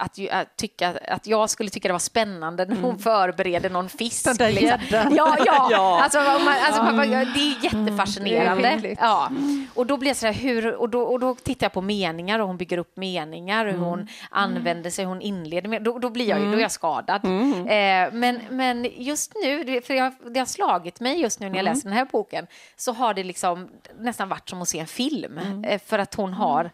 att, 0.00 0.18
att, 0.30 0.56
tycka, 0.56 0.98
att 1.08 1.26
jag 1.26 1.50
skulle 1.50 1.70
tycka 1.70 1.88
det 1.88 1.92
var 1.92 1.98
spännande 1.98 2.64
när 2.64 2.76
hon 2.76 2.84
mm. 2.84 2.98
förbereder 2.98 3.70
någon 3.70 3.88
fisk. 3.88 4.26
Liksom. 4.40 4.78
Ja, 4.90 5.36
ja. 5.46 5.68
ja. 5.70 6.00
Alltså, 6.02 6.18
man, 6.18 6.54
alltså, 6.66 6.80
mm. 6.82 7.10
det 7.34 7.40
är 7.40 7.64
jättefascinerande. 7.64 8.68
Mm. 8.68 8.82
Det 8.82 8.90
är 8.90 8.96
ja. 9.00 9.30
Och 9.74 9.86
då 9.86 9.96
blir 9.96 10.14
så 10.14 10.26
här, 10.26 10.32
hur, 10.32 10.74
och 10.74 10.88
då, 10.88 11.02
och 11.02 11.20
då 11.20 11.34
tittar 11.34 11.64
jag 11.64 11.72
på 11.72 11.80
meningar 11.80 12.38
och 12.38 12.46
hon 12.46 12.56
bygger 12.56 12.78
upp 12.78 12.96
meningar, 12.96 13.66
hur 13.66 13.78
hon 13.78 13.98
mm. 13.98 14.08
använder 14.30 14.90
sig, 14.90 15.04
hon 15.04 15.20
inleder 15.20 15.68
med, 15.68 15.82
då, 15.82 15.98
då 15.98 16.10
blir 16.10 16.28
jag 16.28 16.40
ju, 16.40 16.50
då 16.50 16.56
är 16.56 16.62
jag 16.62 16.72
skadad. 16.72 17.24
Mm. 17.24 17.66
Eh, 17.66 18.12
men, 18.12 18.40
men 18.50 18.86
just 18.96 19.32
nu, 19.42 19.80
för 19.80 19.94
jag, 19.94 20.12
det 20.30 20.38
har 20.38 20.46
slagit 20.46 21.00
mig 21.00 21.20
just 21.20 21.40
nu 21.40 21.48
när 21.48 21.56
jag 21.56 21.64
läser 21.64 21.82
den 21.82 21.92
här 21.92 22.08
boken, 22.12 22.46
så 22.76 22.92
har 22.92 23.14
det 23.14 23.24
liksom 23.24 23.68
nästan 23.98 24.28
varit 24.28 24.48
som 24.48 24.62
att 24.62 24.68
se 24.68 24.78
en 24.78 24.86
film, 24.86 25.38
eh, 25.64 25.80
för 25.86 25.98
att 25.98 26.14
hon 26.14 26.32
har 26.32 26.70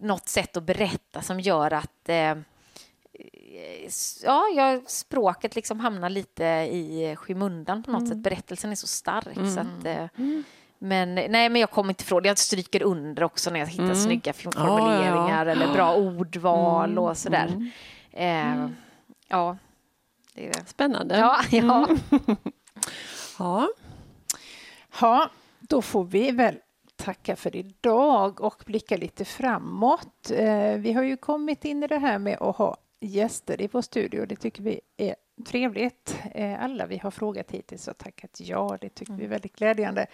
något 0.00 0.28
sätt 0.28 0.56
att 0.56 0.62
berätta 0.62 1.22
som 1.22 1.40
gör 1.40 1.72
att 1.72 2.08
eh, 2.08 2.34
ja, 4.22 4.46
jag, 4.56 4.90
språket 4.90 5.56
liksom 5.56 5.80
hamnar 5.80 6.10
lite 6.10 6.44
i 6.44 7.16
skymundan 7.18 7.82
på 7.82 7.90
något 7.90 8.00
mm. 8.00 8.10
sätt. 8.10 8.18
Berättelsen 8.18 8.70
är 8.70 8.74
så 8.74 8.86
stark. 8.86 9.36
Mm. 9.36 9.54
Så 9.54 9.60
att, 9.60 9.84
eh, 9.84 10.08
mm. 10.18 10.44
men, 10.78 11.14
nej, 11.14 11.48
men 11.48 11.56
jag 11.56 11.70
kommer 11.70 11.88
inte 11.88 12.02
ifrån 12.02 12.22
det. 12.22 12.28
Jag 12.28 12.38
stryker 12.38 12.82
under 12.82 13.22
också 13.22 13.50
när 13.50 13.60
jag 13.60 13.66
hittar 13.66 13.84
mm. 13.84 13.96
snygga 13.96 14.32
formuleringar 14.32 15.44
oh, 15.44 15.48
ja. 15.48 15.52
eller 15.52 15.72
bra 15.72 15.94
ordval 15.94 16.90
mm. 16.90 17.04
och 17.04 17.16
sådär. 17.16 17.46
Mm. 17.46 17.70
Eh, 18.12 18.70
ja. 19.28 19.56
Det 20.34 20.48
är... 20.48 20.66
Spännande. 20.66 21.18
Ja, 21.18 21.40
ja. 21.50 21.88
ja. 23.38 23.68
ja, 25.00 25.30
då 25.60 25.82
får 25.82 26.04
vi 26.04 26.30
väl 26.30 26.58
tacka 26.96 27.36
för 27.36 27.56
idag 27.56 28.40
och 28.40 28.62
blicka 28.66 28.96
lite 28.96 29.24
framåt. 29.24 30.30
Eh, 30.30 30.72
vi 30.76 30.92
har 30.92 31.02
ju 31.02 31.16
kommit 31.16 31.64
in 31.64 31.82
i 31.82 31.86
det 31.86 31.98
här 31.98 32.18
med 32.18 32.38
att 32.40 32.56
ha 32.56 32.76
gäster 33.06 33.60
i 33.60 33.68
vår 33.72 33.82
studio. 33.82 34.26
Det 34.26 34.36
tycker 34.36 34.62
vi 34.62 34.80
är 34.96 35.16
trevligt. 35.46 36.18
Eh, 36.34 36.64
alla 36.64 36.86
vi 36.86 36.98
har 36.98 37.10
frågat 37.10 37.50
hittills 37.50 37.86
har 37.86 37.94
tackat 37.94 38.40
ja. 38.40 38.78
Det 38.80 38.88
tycker 38.88 39.12
mm. 39.12 39.18
vi 39.18 39.24
är 39.24 39.26
mm. 39.26 39.34
väldigt 39.34 39.56
glädjande. 39.56 40.06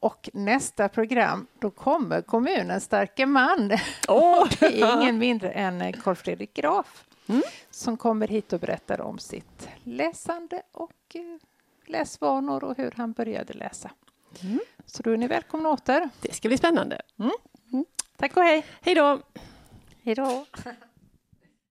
Och 0.00 0.30
nästa 0.32 0.88
program, 0.88 1.46
då 1.58 1.70
kommer 1.70 2.22
kommunens 2.22 2.84
starke 2.84 3.26
man. 3.26 3.72
Oh. 4.08 4.48
det 4.60 4.80
är 4.80 5.02
ingen 5.02 5.18
mindre 5.18 5.50
än 5.50 5.92
Carl 5.92 6.14
Fredrik 6.14 6.54
Graf 6.54 7.04
mm. 7.28 7.42
som 7.70 7.96
kommer 7.96 8.28
hit 8.28 8.52
och 8.52 8.60
berättar 8.60 9.00
om 9.00 9.18
sitt 9.18 9.68
läsande 9.84 10.62
och 10.72 10.92
eh, 11.14 11.22
läsvanor 11.86 12.64
och 12.64 12.76
hur 12.76 12.92
han 12.96 13.12
började 13.12 13.52
läsa. 13.52 13.90
Mm. 14.42 14.60
Så 14.86 15.02
då 15.02 15.10
är 15.10 15.16
ni 15.16 15.26
välkomna 15.26 15.68
åter. 15.68 16.08
Det 16.20 16.34
ska 16.34 16.48
bli 16.48 16.58
spännande. 16.58 17.02
Mm. 17.18 17.84
Tack 18.16 18.36
och 18.36 18.42
hej. 18.42 18.64
Hej 18.80 18.94
då. 18.94 19.20
Hej 20.02 20.14
då. 20.14 20.46